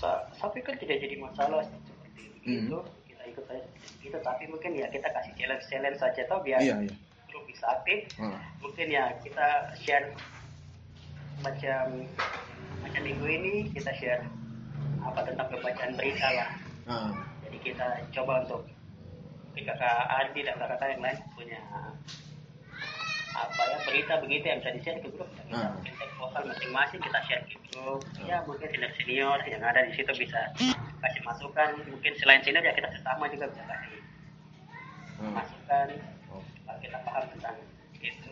Saya 0.00 0.48
pikir 0.48 0.80
tidak 0.80 0.96
jadi 0.96 1.16
masalah 1.20 1.60
seperti 1.60 2.22
itu. 2.40 2.80
Hmm. 2.80 2.88
Kita 3.04 3.22
ikut 3.28 3.44
saja 3.44 3.64
itu, 4.00 4.18
tapi 4.24 4.44
mungkin 4.48 4.80
ya 4.80 4.88
kita 4.88 5.12
kasih 5.12 5.32
challenge 5.36 5.64
challenge 5.68 5.98
saja 6.00 6.24
toh 6.24 6.40
biar 6.40 6.60
iya, 6.64 6.80
iya. 6.88 6.94
grup 7.28 7.44
bisa 7.44 7.68
aktif. 7.68 8.08
Hmm. 8.16 8.40
Mungkin 8.64 8.86
ya 8.88 9.12
kita 9.20 9.76
share 9.76 10.08
macam 11.44 12.08
macam 12.80 13.02
minggu 13.04 13.26
ini 13.28 13.52
kita 13.76 13.92
share 14.00 14.24
apa 15.04 15.20
tentang 15.20 15.52
pembacaan 15.52 15.92
berita 16.00 16.28
lah. 16.32 16.50
Hmm 16.88 17.33
kita 17.64 18.04
coba 18.12 18.44
untuk 18.44 18.62
kakak 19.56 19.98
Adi 20.12 20.40
dan 20.44 20.60
kakak 20.60 20.88
yang 20.92 21.02
lain 21.02 21.18
punya 21.32 21.60
apa 23.34 23.62
ya 23.66 23.78
berita 23.82 24.14
begitu 24.22 24.44
yang 24.46 24.58
bisa 24.62 24.70
di 24.78 24.80
share 24.86 25.00
ke 25.02 25.10
grup 25.10 25.26
kita 25.34 25.58
hmm. 25.58 26.14
vokal 26.22 26.42
masing-masing 26.46 27.02
kita 27.02 27.18
share 27.26 27.42
ke 27.50 27.58
grup 27.74 27.98
hmm. 28.14 28.30
ya 28.30 28.38
mungkin 28.46 28.70
senior 28.70 28.92
senior 28.94 29.38
yang 29.50 29.62
ada 29.66 29.82
di 29.90 29.92
situ 29.98 30.12
bisa 30.14 30.54
kasih 31.02 31.22
masukan 31.26 31.74
mungkin 31.90 32.14
selain 32.22 32.42
senior 32.46 32.62
ya 32.62 32.74
kita 32.78 32.94
sesama 32.94 33.26
juga 33.26 33.50
bisa 33.50 33.62
kasih 33.66 34.00
hmm. 35.18 35.32
masukan 35.34 35.88
oh. 36.30 36.42
kita 36.78 36.98
paham 37.02 37.24
tentang 37.34 37.56
itu 37.98 38.30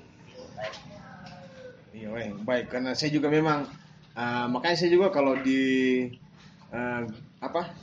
iya 1.90 2.08
baik 2.46 2.70
karena 2.70 2.94
saya 2.94 3.10
juga 3.10 3.26
memang 3.26 3.66
uh, 4.14 4.46
makanya 4.46 4.76
saya 4.78 4.90
juga 4.94 5.10
kalau 5.10 5.34
di 5.34 6.06
uh, 6.70 7.02
apa 7.42 7.74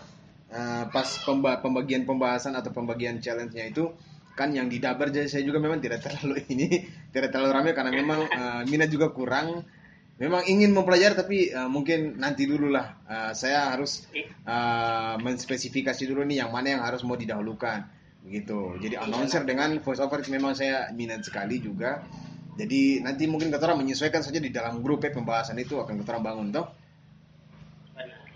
uh, 0.54 0.84
pas 0.90 1.08
pemba 1.26 1.62
pembagian 1.62 2.04
pembahasan 2.06 2.58
atau 2.58 2.74
pembagian 2.74 3.22
challenge-nya 3.22 3.70
itu 3.70 3.94
kan 4.40 4.56
yang 4.56 4.72
di 4.72 4.80
Dabar 4.80 5.12
jadi 5.12 5.28
saya 5.28 5.44
juga 5.44 5.60
memang 5.60 5.84
tidak 5.84 6.00
terlalu 6.00 6.40
ini 6.56 6.88
tidak 7.12 7.36
terlalu 7.36 7.52
ramai 7.52 7.72
karena 7.76 7.92
memang 7.92 8.20
uh, 8.24 8.62
minat 8.68 8.88
juga 8.88 9.12
kurang. 9.12 9.66
Memang 10.20 10.44
ingin 10.52 10.76
mempelajari 10.76 11.16
tapi 11.16 11.38
uh, 11.48 11.72
mungkin 11.72 12.20
nanti 12.20 12.44
dulu 12.44 12.68
lah. 12.68 13.00
Uh, 13.08 13.32
saya 13.32 13.72
harus 13.72 14.04
uh, 14.44 15.16
menspesifikasi 15.16 16.04
dulu 16.12 16.28
nih 16.28 16.44
yang 16.44 16.52
mana 16.52 16.76
yang 16.76 16.84
harus 16.84 17.08
mau 17.08 17.16
didahulukan. 17.16 17.88
Begitu. 18.28 18.84
Jadi 18.84 19.00
announcer 19.00 19.48
dengan 19.48 19.80
voice 19.80 20.04
over 20.04 20.20
memang 20.28 20.60
saya 20.60 20.92
minat 20.92 21.24
sekali 21.24 21.64
juga. 21.64 22.04
Jadi 22.60 23.00
nanti 23.00 23.32
mungkin 23.32 23.48
kita 23.48 23.72
menyesuaikan 23.72 24.20
saja 24.20 24.44
di 24.44 24.52
dalam 24.52 24.84
grup 24.84 25.08
ya 25.08 25.16
pembahasan 25.16 25.56
itu 25.56 25.80
akan 25.80 26.04
kita 26.04 26.20
bangun 26.20 26.52
toh 26.52 26.68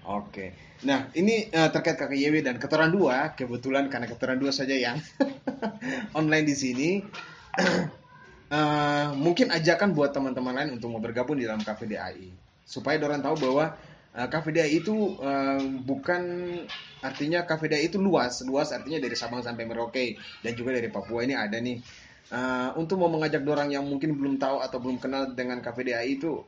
Oke. 0.04 0.52
Nah, 0.84 1.08
ini 1.16 1.48
uh, 1.48 1.72
terkait 1.72 1.96
KKYW 1.96 2.44
dan 2.44 2.60
keterangan 2.60 2.92
dua, 2.92 3.32
kebetulan 3.40 3.88
karena 3.88 4.08
keterangan 4.12 4.40
dua 4.40 4.52
saja 4.52 4.76
yang 4.76 5.00
online 6.20 6.44
di 6.44 6.56
sini. 6.56 6.90
uh, 8.52 9.16
mungkin 9.24 9.54
ajakan 9.54 9.96
buat 9.96 10.12
teman-teman 10.12 10.52
lain 10.52 10.70
untuk 10.76 10.92
mau 10.92 11.00
bergabung 11.00 11.40
di 11.40 11.48
dalam 11.48 11.64
Cafe 11.64 11.88
DAI 11.88 12.44
supaya 12.64 12.98
orang 13.00 13.22
tahu 13.22 13.36
bahwa 13.48 13.76
uh, 14.16 14.28
Cafe 14.28 14.50
DAI 14.56 14.82
itu 14.84 15.20
uh, 15.20 15.62
bukan 15.84 16.22
artinya 17.04 17.44
Cafe 17.44 17.70
DAI 17.72 17.88
itu 17.92 18.00
luas, 18.00 18.42
luas 18.44 18.72
artinya 18.72 19.00
dari 19.00 19.16
Sabang 19.16 19.44
sampai 19.44 19.68
Merauke 19.68 20.18
dan 20.42 20.52
juga 20.56 20.76
dari 20.76 20.90
Papua 20.92 21.24
ini 21.24 21.36
ada 21.36 21.60
nih. 21.60 21.80
Uh, 22.34 22.74
untuk 22.80 22.98
mau 22.98 23.12
mengajak 23.12 23.46
orang 23.46 23.70
yang 23.70 23.86
mungkin 23.86 24.16
belum 24.16 24.42
tahu 24.42 24.64
atau 24.64 24.80
belum 24.80 24.98
kenal 24.98 25.36
dengan 25.36 25.60
Cafe 25.60 25.86
DAI 25.86 26.18
itu 26.18 26.42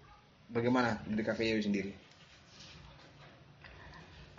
bagaimana 0.49 1.03
dari 1.05 1.23
Cafe 1.23 1.51
DAI 1.51 1.61
sendiri? 1.61 2.04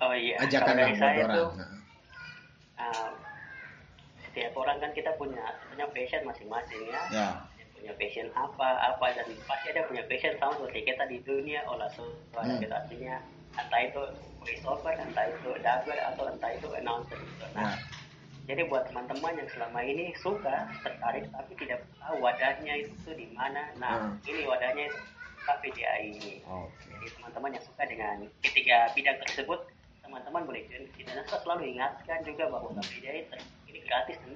Oh 0.01 0.13
iya. 0.13 0.37
Ajakan 0.45 0.77
buat 0.77 1.01
orang. 1.01 1.25
Itu, 1.25 1.45
nah. 1.57 1.71
uh, 2.81 3.11
setiap 4.29 4.53
orang 4.61 4.77
kan 4.81 4.91
kita 4.93 5.11
punya 5.17 5.45
punya 5.73 5.87
passion 5.93 6.23
masing-masing 6.29 6.83
ya. 6.93 7.03
ya. 7.09 7.29
Punya 7.73 7.93
passion 7.97 8.29
apa 8.37 8.69
apa 8.93 9.07
dan 9.17 9.29
pasti 9.49 9.67
ada 9.73 9.89
punya 9.89 10.05
passion 10.05 10.37
sama 10.37 10.53
seperti 10.61 10.81
kita 10.93 11.05
di 11.09 11.19
dunia 11.25 11.65
olah 11.65 11.89
suara 11.97 12.45
hmm. 12.45 12.61
gitu 12.61 12.75
artinya 12.77 13.17
entah 13.57 13.81
itu 13.81 14.03
voice 14.45 14.65
over, 14.69 14.93
entah 14.93 15.33
itu 15.33 15.51
dubber 15.65 15.97
atau 15.97 16.25
entah 16.29 16.51
itu 16.53 16.69
announcer 16.77 17.17
gitu. 17.17 17.47
Nah, 17.57 17.73
nah. 17.73 17.77
jadi 18.45 18.69
buat 18.69 18.85
teman-teman 18.93 19.41
yang 19.41 19.49
selama 19.49 19.81
ini 19.81 20.13
suka 20.21 20.69
tertarik 20.85 21.25
tapi 21.33 21.53
tidak 21.57 21.81
tahu 21.97 22.21
wadahnya 22.21 22.85
itu 22.85 23.11
di 23.17 23.33
mana. 23.33 23.73
Nah, 23.81 24.13
hmm. 24.13 24.29
ini 24.29 24.45
wadahnya 24.45 24.93
itu 24.93 25.01
ini. 26.03 26.43
Okay. 26.43 26.91
Jadi 26.91 27.07
teman-teman 27.17 27.51
yang 27.55 27.65
suka 27.65 27.83
dengan 27.87 28.17
ketiga 28.43 28.91
bidang 28.93 29.19
tersebut 29.23 29.61
teman-teman 30.17 30.49
boleh 30.49 30.63
join 30.73 30.89
kita. 30.97 31.13
Nah, 31.13 31.25
saya 31.29 31.41
selalu 31.45 31.77
ingatkan 31.77 32.19
juga 32.25 32.49
bahwa 32.49 32.73
KPDA 32.81 33.29
ini 33.69 33.79
gratis 33.85 34.17
dan 34.25 34.33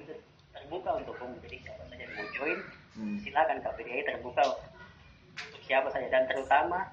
terbuka 0.53 0.89
untuk 0.93 1.17
umum. 1.17 1.41
Jadi 1.41 1.57
siapa 1.65 1.81
saja 1.89 2.05
yang 2.05 2.13
mau 2.13 2.27
join, 2.37 2.59
hmm. 3.01 3.17
silakan 3.25 3.57
KPDA 3.65 3.99
terbuka 4.05 4.41
untuk 4.45 5.61
siapa 5.65 5.89
saja 5.89 6.05
dan 6.13 6.29
terutama 6.29 6.85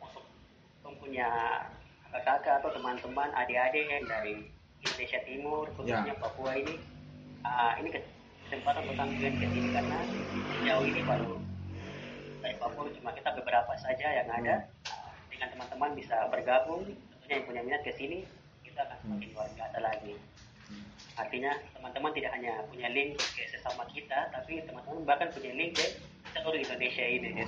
untuk 0.00 0.24
mempunyai 0.88 1.68
kakak-kakak 2.08 2.64
atau 2.64 2.70
teman-teman 2.80 3.28
adik-adik 3.36 3.84
yang 3.92 4.04
dari 4.08 4.48
Indonesia 4.80 5.20
Timur 5.28 5.68
khususnya 5.76 6.16
ya. 6.16 6.16
Papua 6.16 6.56
ini 6.56 6.80
uh, 7.44 7.76
ini 7.76 7.92
kesempatan 8.48 8.88
untuk 8.88 8.96
tampilkan 8.96 9.34
ke 9.36 9.46
sini 9.52 9.68
karena 9.68 9.98
sejauh 10.56 10.84
ini 10.88 11.02
baru 11.04 11.36
dari 12.40 12.56
Papua 12.56 12.88
cuma 12.88 13.12
kita 13.12 13.30
beberapa 13.36 13.72
saja 13.78 14.06
yang 14.10 14.28
ada 14.32 14.66
uh, 14.88 15.12
dengan 15.28 15.48
teman-teman 15.54 15.90
bisa 15.94 16.16
bergabung 16.32 16.82
yang 17.30 17.46
punya 17.46 17.62
minat 17.62 17.82
ke 17.86 17.94
sini 17.94 18.26
kita 18.66 18.82
akan 18.82 18.96
semakin 19.06 19.28
luar 19.34 19.48
biasa 19.54 19.78
lagi. 19.78 20.14
Artinya 21.14 21.52
teman-teman 21.76 22.10
tidak 22.16 22.30
hanya 22.34 22.52
punya 22.66 22.88
link 22.90 23.18
ke 23.18 23.42
sesama 23.50 23.86
kita 23.90 24.30
tapi 24.34 24.62
teman-teman 24.66 25.06
bahkan 25.06 25.30
punya 25.30 25.54
link 25.54 25.78
ke 25.78 25.86
seluruh 26.34 26.58
Indonesia 26.58 27.04
ini 27.06 27.28
ya. 27.38 27.46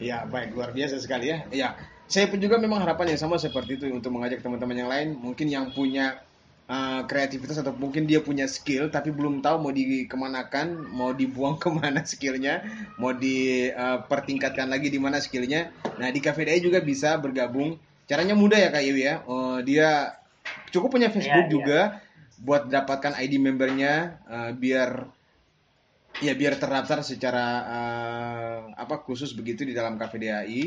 ya 0.00 0.16
baik. 0.24 0.56
Luar 0.56 0.72
biasa 0.72 0.96
sekali 1.00 1.28
ya. 1.32 1.44
Ya 1.52 1.68
saya 2.08 2.28
pun 2.28 2.40
juga 2.40 2.60
memang 2.60 2.84
harapan 2.84 3.16
yang 3.16 3.20
sama 3.24 3.40
seperti 3.40 3.80
itu 3.80 3.88
untuk 3.88 4.12
mengajak 4.12 4.44
teman-teman 4.44 4.76
yang 4.76 4.90
lain. 4.92 5.08
Mungkin 5.16 5.48
yang 5.48 5.72
punya 5.72 6.20
uh, 6.68 7.08
kreativitas 7.08 7.56
atau 7.60 7.72
mungkin 7.72 8.04
dia 8.04 8.20
punya 8.20 8.44
skill 8.44 8.92
tapi 8.92 9.12
belum 9.12 9.40
tahu 9.40 9.56
mau 9.68 9.72
dikemanakan 9.72 10.92
mau 10.92 11.16
dibuang 11.16 11.56
ke 11.62 11.68
mana 11.72 12.04
skillnya 12.04 12.64
mau 13.00 13.16
dipertingkatkan 13.16 14.68
uh, 14.68 14.72
lagi 14.76 14.92
di 14.92 15.00
mana 15.00 15.20
skillnya. 15.20 15.72
Nah 15.96 16.08
di 16.12 16.20
Day 16.20 16.60
juga 16.60 16.84
bisa 16.84 17.16
bergabung 17.16 17.80
caranya 18.06 18.34
mudah 18.34 18.58
ya 18.58 18.68
kak 18.70 18.84
Iwi 18.84 19.02
ya. 19.02 19.14
Uh, 19.24 19.58
dia 19.62 20.18
cukup 20.74 20.98
punya 20.98 21.12
Facebook 21.12 21.46
ya, 21.46 21.52
juga 21.52 21.80
ya 21.98 22.10
buat 22.42 22.66
dapatkan 22.66 23.14
ID 23.22 23.38
membernya 23.38 24.18
uh, 24.26 24.50
biar 24.50 25.06
ya 26.18 26.34
biar 26.34 26.58
terdaftar 26.58 27.06
secara 27.06 27.46
uh, 27.70 28.58
apa 28.74 28.98
khusus 29.06 29.30
begitu 29.38 29.62
di 29.62 29.70
dalam 29.70 29.94
KVDAI 29.94 30.62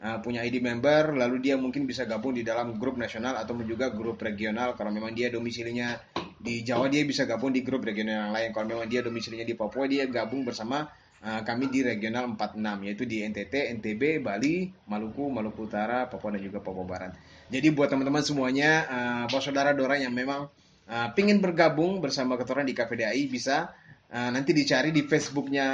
uh, 0.00 0.18
punya 0.24 0.40
ID 0.40 0.64
member 0.64 1.12
lalu 1.12 1.44
dia 1.44 1.60
mungkin 1.60 1.84
bisa 1.84 2.08
gabung 2.08 2.32
di 2.32 2.40
dalam 2.40 2.80
grup 2.80 2.96
nasional 2.96 3.36
atau 3.36 3.52
juga 3.60 3.92
grup 3.92 4.16
regional. 4.24 4.72
Kalau 4.72 4.88
memang 4.88 5.12
dia 5.12 5.28
domisilinya 5.28 6.00
di 6.40 6.64
Jawa 6.64 6.88
dia 6.88 7.04
bisa 7.04 7.28
gabung 7.28 7.52
di 7.52 7.60
grup 7.60 7.84
regional 7.84 8.32
yang 8.32 8.34
lain. 8.34 8.50
Kalau 8.56 8.66
memang 8.66 8.88
dia 8.88 9.04
domisilinya 9.04 9.44
di 9.44 9.52
Papua 9.52 9.84
dia 9.84 10.08
gabung 10.08 10.40
bersama 10.48 10.88
kami 11.20 11.68
di 11.68 11.84
regional 11.84 12.32
46 12.32 12.86
yaitu 12.88 13.04
di 13.04 13.20
NTT, 13.20 13.76
NTB, 13.76 14.24
Bali, 14.24 14.72
Maluku, 14.88 15.28
Maluku 15.28 15.68
Utara, 15.68 16.08
Papua 16.08 16.32
dan 16.32 16.40
juga 16.40 16.64
Papua 16.64 16.88
Barat. 16.88 17.12
Jadi 17.52 17.68
buat 17.76 17.92
teman-teman 17.92 18.24
semuanya, 18.24 18.70
uh, 18.88 19.24
buat 19.28 19.44
saudara 19.44 19.76
Dora 19.76 20.00
yang 20.00 20.16
memang 20.16 20.48
uh, 20.88 21.08
pingin 21.12 21.44
bergabung 21.44 22.00
bersama 22.00 22.40
keturunan 22.40 22.64
di 22.64 22.72
KPDI 22.72 23.28
bisa 23.28 23.76
uh, 24.08 24.30
nanti 24.32 24.56
dicari 24.56 24.96
di 24.96 25.04
Facebooknya 25.04 25.66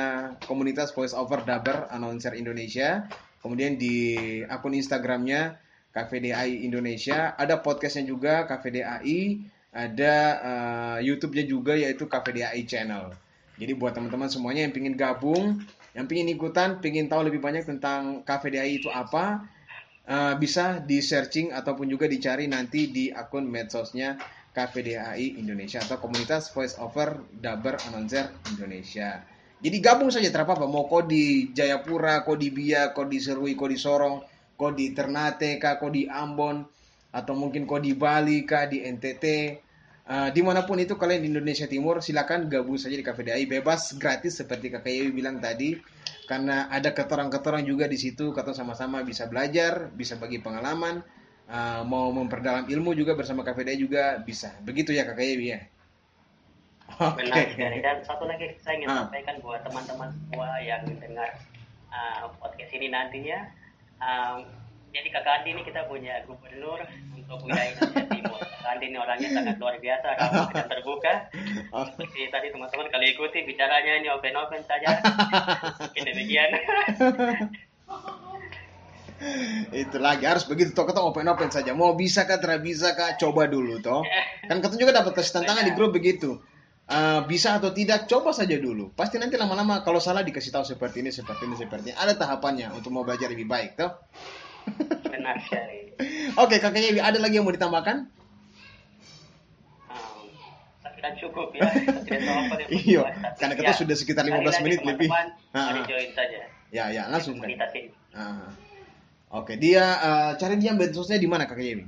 komunitas 0.43 0.91
Voice 0.91 1.15
Over 1.15 1.47
Daber 1.47 1.87
Announcer 1.95 2.35
Indonesia. 2.35 3.07
Kemudian 3.39 3.79
di 3.79 4.43
akun 4.51 4.75
Instagramnya 4.75 5.63
KVDI 5.95 6.67
Indonesia. 6.67 7.39
Ada 7.39 7.63
podcastnya 7.63 8.11
juga 8.11 8.51
KVDI 8.51 9.55
ada 9.77 10.15
uh, 10.41 10.99
YouTube-nya 11.05 11.45
juga 11.45 11.77
yaitu 11.77 12.09
KVDI 12.09 12.65
Channel 12.65 13.26
jadi 13.57 13.73
buat 13.77 13.97
teman-teman 13.97 14.29
semuanya 14.29 14.69
yang 14.69 14.75
pingin 14.77 14.95
gabung 14.97 15.61
yang 15.97 16.05
pingin 16.05 16.29
ikutan 16.33 16.81
pingin 16.81 17.09
tahu 17.09 17.29
lebih 17.29 17.40
banyak 17.40 17.64
tentang 17.64 18.25
KVDI 18.25 18.85
itu 18.85 18.88
apa 18.92 19.49
uh, 20.07 20.35
bisa 20.38 20.81
di 20.81 21.03
searching 21.03 21.53
ataupun 21.53 21.90
juga 21.90 22.07
dicari 22.07 22.47
nanti 22.47 22.88
di 22.88 23.11
akun 23.11 23.49
medsosnya 23.49 24.16
KPDAI 24.57 25.37
Indonesia 25.37 25.85
atau 25.85 26.01
Komunitas 26.01 26.49
Voice 26.57 26.81
Over 26.81 27.29
Daber 27.29 27.77
Announcer 27.92 28.33
Indonesia. 28.57 29.21
Jadi 29.61 29.77
gabung 29.85 30.09
saja 30.09 30.33
terapa 30.33 30.57
apa 30.57 30.64
mau 30.64 30.88
kau 30.88 31.05
di 31.05 31.53
Jayapura, 31.53 32.25
kau 32.25 32.40
di 32.40 32.49
Bia, 32.49 32.97
kau 32.97 33.05
di 33.05 33.21
Serui, 33.21 33.53
kau 33.53 33.69
di 33.69 33.77
Sorong, 33.77 34.25
kau 34.57 34.73
di 34.73 34.97
Ternate, 34.97 35.61
kau 35.61 35.92
di 35.92 36.09
Ambon, 36.09 36.64
atau 37.12 37.33
mungkin 37.37 37.69
kau 37.69 37.81
di 37.81 37.92
Bali, 37.92 38.49
kah, 38.49 38.64
di 38.69 38.81
NTT, 38.85 39.25
uh, 40.09 40.29
di 40.31 40.40
mana 40.40 40.62
pun 40.64 40.79
itu 40.79 40.95
kalian 40.95 41.23
di 41.23 41.29
Indonesia 41.35 41.66
Timur 41.66 42.01
silakan 42.01 42.51
gabung 42.51 42.79
saja 42.79 42.97
di 42.97 43.05
KPDAI 43.05 43.45
bebas 43.47 43.95
gratis 43.99 44.38
seperti 44.38 44.73
kakak 44.73 44.90
Yewi 44.90 45.11
bilang 45.12 45.38
tadi 45.42 45.79
karena 46.27 46.66
ada 46.71 46.90
keterang-keterang 46.90 47.62
juga 47.62 47.87
di 47.87 47.99
situ 47.99 48.35
kata 48.35 48.51
sama-sama 48.51 49.03
bisa 49.07 49.31
belajar 49.31 49.90
bisa 49.95 50.19
bagi 50.19 50.42
pengalaman 50.42 51.05
uh, 51.51 51.83
mau 51.87 52.11
memperdalam 52.11 52.66
ilmu 52.66 52.95
juga 52.95 53.14
bersama 53.14 53.47
KVD 53.47 53.79
juga 53.79 54.19
bisa. 54.23 54.55
Begitu 54.62 54.95
ya 54.95 55.07
Kakak 55.07 55.27
Yewi 55.27 55.47
ya? 55.55 55.61
Oke. 57.03 57.27
Okay. 57.27 57.83
Dan 57.83 58.03
satu 58.07 58.25
lagi 58.27 58.55
saya 58.62 58.79
ingin 58.79 58.90
ah. 58.90 59.07
sampaikan 59.07 59.42
buat 59.42 59.62
teman-teman 59.66 60.11
semua 60.14 60.49
yang 60.62 60.87
mendengar 60.87 61.35
uh, 61.90 62.31
podcast 62.38 62.73
ini 62.75 62.90
nantinya. 62.90 63.51
Um, 63.99 64.47
jadi 64.95 65.09
Kakak 65.12 65.42
Andi 65.42 65.51
ini 65.53 65.62
kita 65.66 65.85
punya 65.90 66.25
gubernur 66.25 66.81
untuk 67.12 67.42
wilayah 67.45 67.75
Indonesia 68.16 68.26
Andi 68.66 68.90
ini 68.90 68.98
orangnya 68.98 69.31
sangat 69.31 69.57
luar 69.62 69.79
biasa, 69.79 70.09
ramah 70.18 70.50
dan 70.50 70.66
terbuka. 70.66 71.31
Seperti 71.70 72.29
tadi 72.29 72.46
teman-teman 72.50 72.87
kali 72.90 73.14
ikuti 73.14 73.46
bicaranya 73.46 74.02
ini 74.02 74.09
open-open 74.11 74.62
saja. 74.66 74.98
Mungkin 75.87 76.02
demikian. 76.02 76.50
itu 79.72 79.96
lagi 79.96 80.29
harus 80.29 80.44
begitu 80.44 80.76
toh. 80.76 80.85
Kita 80.85 81.00
open 81.00 81.31
open 81.31 81.48
saja. 81.48 81.72
Mau 81.72 81.96
bisa 81.96 82.29
kah 82.29 82.37
tidak 82.37 82.61
bisa 82.61 82.92
kah 82.92 83.16
coba 83.16 83.48
dulu 83.48 83.81
toh. 83.81 84.05
Kan 84.44 84.61
kita 84.61 84.76
juga 84.76 84.92
dapat 84.92 85.16
kasih 85.16 85.40
tantangan 85.40 85.64
di 85.64 85.72
grup 85.72 85.96
begitu. 85.96 86.42
Uh, 86.87 87.26
bisa 87.26 87.59
atau 87.59 87.74
tidak 87.74 88.07
coba 88.07 88.31
saja 88.31 88.55
dulu. 88.61 88.94
Pasti 88.94 89.18
nanti 89.18 89.35
lama-lama 89.35 89.83
kalau 89.83 89.98
salah 89.98 90.22
dikasih 90.22 90.55
tahu 90.55 90.62
seperti 90.62 91.02
ini 91.02 91.11
seperti 91.11 91.48
ini 91.48 91.57
seperti 91.59 91.90
ini. 91.90 91.96
Ada 91.98 92.14
tahapannya 92.14 92.70
untuk 92.79 92.94
mau 92.94 93.02
belajar 93.02 93.26
lebih 93.26 93.50
baik 93.50 93.74
toh. 93.74 93.90
Benar 95.11 95.42
sekali 95.42 95.87
oke 96.37 96.57
kakaknya 96.61 97.00
ada 97.00 97.18
lagi 97.18 97.40
yang 97.40 97.46
mau 97.48 97.55
ditambahkan 97.55 98.09
um, 101.12 101.19
cukup 101.21 101.49
ya 101.55 101.69
iya 102.90 103.03
karena 103.38 103.55
kita 103.55 103.73
ya, 103.73 103.79
sudah 103.79 103.97
sekitar 103.99 104.25
15 104.27 104.64
menit 104.64 104.81
lebih 104.83 105.09
Mari 105.55 105.81
join 105.87 106.11
saja 106.14 106.51
ya 106.75 106.85
ya 106.90 107.03
langsung 107.11 107.38
kan. 107.38 107.51
Oke, 109.37 109.59
dia 109.59 109.83
uh, 110.01 110.33
cari 110.38 110.55
dia 110.57 110.71
medsosnya 110.71 111.19
di 111.19 111.27
mana 111.27 111.51
Kakak 111.51 111.66
Yemi? 111.66 111.85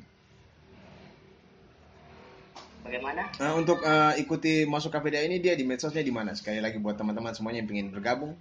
Bagaimana? 2.83 3.31
Uh, 3.39 3.55
untuk 3.63 3.79
uh, 3.87 4.13
ikuti 4.19 4.67
masuk 4.67 4.91
KPDA 4.91 5.23
ini 5.25 5.39
dia 5.39 5.55
di 5.55 5.63
medsosnya 5.63 6.03
di 6.03 6.11
mana? 6.11 6.35
Sekali 6.35 6.59
lagi 6.59 6.83
buat 6.83 6.99
teman-teman 6.99 7.31
semuanya 7.33 7.63
yang 7.63 7.71
ingin 7.71 7.89
bergabung. 7.95 8.35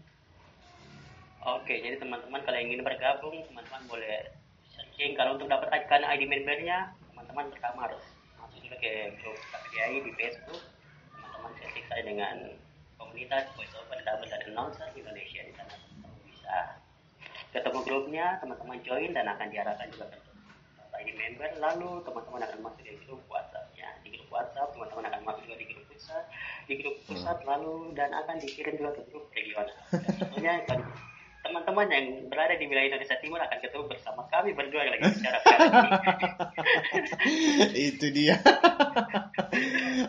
Oke, 1.46 1.78
jadi 1.78 2.02
teman-teman 2.02 2.42
kalau 2.42 2.58
ingin 2.58 2.82
bergabung, 2.82 3.38
teman-teman 3.48 3.82
boleh 3.86 4.34
searching. 4.74 5.14
Kalau 5.14 5.38
untuk 5.38 5.48
dapat 5.48 5.70
ID 5.72 6.26
membernya, 6.26 6.92
teman-teman 7.14 7.54
pertama 7.54 7.86
harus 7.86 8.04
masuk 8.58 8.74
juga 8.74 8.78
ke 8.82 8.94
grup 9.22 9.38
KPDI 9.38 9.96
di 10.02 10.12
Facebook. 10.18 10.64
Teman-teman 11.14 11.52
searching 11.62 11.86
saya 11.86 12.02
dengan 12.02 12.36
komunitas 12.98 13.46
Voice 13.54 13.76
Over 13.78 14.02
Double 14.02 14.30
dan 14.34 14.42
Announcer 14.50 14.90
Indonesia 14.98 15.42
di 15.46 15.54
sana 15.54 15.76
bisa 16.26 16.58
ketemu 17.54 17.80
grupnya 17.86 18.42
teman-teman 18.42 18.82
join 18.82 19.14
dan 19.14 19.30
akan 19.30 19.48
diarahkan 19.54 19.88
juga 19.94 20.10
ke 20.10 20.18
ID 20.98 21.14
member 21.14 21.50
lalu 21.62 22.02
teman-teman 22.02 22.42
akan 22.50 22.60
masuk 22.66 22.82
di 22.82 22.98
grup 23.06 23.22
WhatsAppnya 23.30 24.02
di 24.02 24.18
grup 24.18 24.34
WhatsApp 24.34 24.74
teman-teman 24.74 25.06
akan 25.14 25.22
masuk 25.22 25.42
juga 25.46 25.58
di 25.62 25.68
grup 25.70 25.86
pusat 25.94 26.24
di 26.66 26.74
grup 26.82 26.96
pusat 27.06 27.38
hmm. 27.38 27.50
lalu 27.54 27.76
dan 27.94 28.10
akan 28.18 28.36
dikirim 28.42 28.74
juga 28.82 28.98
ke 28.98 29.02
grup 29.14 29.30
regional 29.38 29.78
tentunya 29.94 30.66
teman-teman 31.48 31.88
yang 31.88 32.06
berada 32.28 32.60
di 32.60 32.68
wilayah 32.68 32.92
Indonesia 32.92 33.16
Timur 33.24 33.40
akan 33.40 33.58
ketemu 33.64 33.84
bersama 33.88 34.22
kami 34.28 34.52
berdua 34.52 34.84
lagi 34.84 35.08
bicara 35.08 35.40
itu 37.88 38.08
dia. 38.12 38.36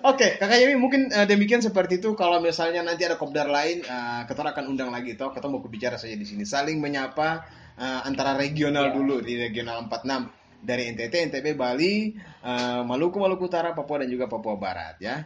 Oke 0.02 0.18
okay, 0.18 0.30
kakak 0.42 0.58
Yemi 0.58 0.74
mungkin 0.74 1.14
uh, 1.14 1.30
demikian 1.30 1.62
seperti 1.62 2.02
itu. 2.02 2.18
Kalau 2.18 2.42
misalnya 2.42 2.82
nanti 2.82 3.06
ada 3.06 3.14
kopdar 3.14 3.46
lain 3.46 3.86
uh, 3.86 4.26
kita 4.26 4.42
akan 4.42 4.74
undang 4.74 4.90
lagi 4.90 5.14
toh. 5.14 5.30
Kita 5.30 5.46
mau 5.46 5.62
bicara 5.62 5.94
saja 5.94 6.18
di 6.18 6.26
sini. 6.26 6.42
Saling 6.42 6.82
menyapa 6.82 7.46
uh, 7.78 8.00
antara 8.02 8.34
regional 8.34 8.90
yeah. 8.90 8.94
dulu 8.98 9.22
di 9.22 9.38
regional 9.38 9.86
46 9.86 10.34
dari 10.58 10.90
NTT, 10.90 11.14
NTB, 11.30 11.54
Bali, 11.54 12.18
uh, 12.42 12.82
Maluku, 12.82 13.22
Maluku 13.22 13.46
Utara, 13.46 13.78
Papua 13.78 14.02
dan 14.02 14.10
juga 14.10 14.26
Papua 14.26 14.58
Barat 14.58 14.98
ya. 14.98 15.22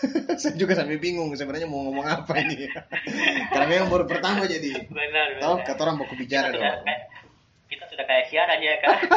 saya 0.40 0.54
juga 0.58 0.74
sampai 0.74 0.98
bingung 0.98 1.30
sebenarnya 1.34 1.68
mau 1.68 1.86
ngomong 1.88 2.06
apa 2.06 2.34
ini. 2.42 2.68
Karena 3.52 3.66
memang 3.68 3.88
baru 3.90 4.04
pertama 4.08 4.46
jadi. 4.46 4.86
Benar, 4.88 5.38
benar. 5.38 5.42
Tahu 5.42 5.54
kata 5.64 5.80
orang 5.84 5.96
mau 6.02 6.08
kebicara 6.08 6.48
dong. 6.50 6.64
kita 7.72 7.88
sudah 7.88 8.04
kayak 8.04 8.24
siaran 8.28 8.60
ya 8.60 8.74
kak. 8.84 8.98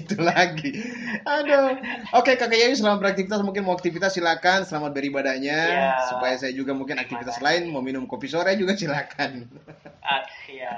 Itu 0.00 0.16
lagi. 0.16 0.80
Aduh. 1.28 1.76
Oke 2.16 2.40
kakak 2.40 2.56
Yayu 2.56 2.72
selamat 2.72 3.04
beraktivitas 3.04 3.44
mungkin 3.44 3.68
mau 3.68 3.76
aktivitas 3.76 4.16
silakan 4.16 4.64
selamat 4.64 4.96
beribadahnya 4.96 5.60
ya. 5.60 6.08
supaya 6.08 6.40
saya 6.40 6.56
juga 6.56 6.72
mungkin 6.72 6.96
aktivitas 6.96 7.44
lain 7.44 7.68
mau 7.68 7.84
minum 7.84 8.08
kopi 8.08 8.32
sore 8.32 8.56
juga 8.56 8.80
silakan. 8.80 9.44
Ah, 10.00 10.24
ya. 10.48 10.72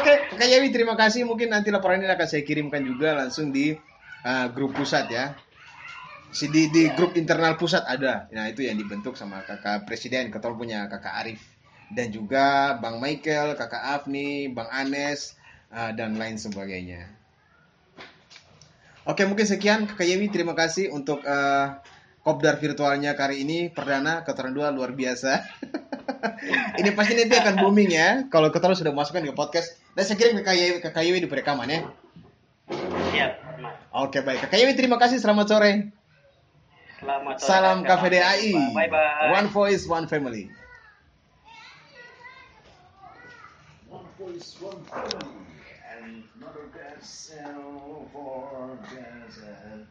Oke 0.00 0.32
kakak 0.32 0.48
Yayu 0.48 0.72
terima 0.72 0.96
kasih 0.96 1.28
mungkin 1.28 1.52
nanti 1.52 1.68
laporan 1.68 2.00
ini 2.00 2.08
akan 2.08 2.24
saya 2.24 2.40
kirimkan 2.40 2.80
juga 2.80 3.20
langsung 3.20 3.52
di 3.52 3.76
uh, 4.24 4.48
grup 4.48 4.72
pusat 4.72 5.12
ya 5.12 5.36
si 6.30 6.46
di, 6.46 6.70
di 6.70 6.86
grup 6.94 7.18
internal 7.18 7.58
pusat 7.58 7.82
ada. 7.86 8.30
Nah 8.30 8.46
itu 8.46 8.62
yang 8.62 8.78
dibentuk 8.78 9.18
sama 9.18 9.42
kakak 9.42 9.86
presiden 9.86 10.30
ketua 10.30 10.54
punya 10.54 10.86
kakak 10.86 11.14
Arif. 11.26 11.42
Dan 11.90 12.14
juga 12.14 12.78
bang 12.78 13.02
Michael 13.02 13.58
kakak 13.58 13.82
Afni 13.82 14.46
bang 14.50 14.70
Anes 14.70 15.34
uh, 15.74 15.90
dan 15.90 16.14
lain 16.14 16.38
sebagainya. 16.38 17.10
Oke 19.10 19.26
mungkin 19.26 19.42
sekian 19.42 19.90
kakak 19.90 20.06
Yewi 20.06 20.30
terima 20.30 20.54
kasih 20.54 20.94
untuk 20.94 21.26
uh, 21.26 21.82
kopdar 22.22 22.62
virtualnya 22.62 23.18
kali 23.18 23.42
ini. 23.42 23.66
Perdana 23.74 24.22
keterangan 24.22 24.54
dua 24.54 24.68
luar 24.70 24.94
biasa. 24.94 25.32
Ini 26.80 26.92
pasti 26.92 27.16
nanti 27.16 27.32
akan 27.32 27.64
booming 27.64 27.90
ya. 27.92 28.08
Kalau 28.28 28.52
keterangan 28.52 28.76
sudah 28.76 28.92
masukkan 28.92 29.24
ke 29.24 29.32
podcast 29.32 29.76
dan 29.96 30.04
saya 30.04 30.16
kirim 30.20 30.40
ke 30.40 30.42
kakak 30.44 30.56
Yewi, 30.56 30.78
kakak 30.80 31.02
Yewi 31.04 31.18
di 31.24 31.28
perekaman 31.28 31.68
ya. 31.68 31.80
Siap, 33.10 33.32
Oke 33.90 34.22
baik, 34.22 34.46
Kakak 34.46 34.58
Yewi 34.62 34.78
terima 34.78 34.96
kasih, 35.02 35.18
selamat 35.18 35.46
sore. 35.50 35.99
Selamat 37.00 37.40
sore. 37.40 37.48
Salam 37.48 37.78
KVDAI. 37.80 38.52
Bye 38.76 38.92
bye. 38.92 39.32
One 39.32 39.48
voice, 39.48 39.88
one 39.88 40.04
family. 40.04 40.52
One 43.88 44.04
voice, 44.20 44.60
one 44.60 44.84
family. 44.84 45.32
And 45.96 46.28
not 46.36 46.52
a 46.60 46.68
for 48.12 48.76
desert. 48.92 49.88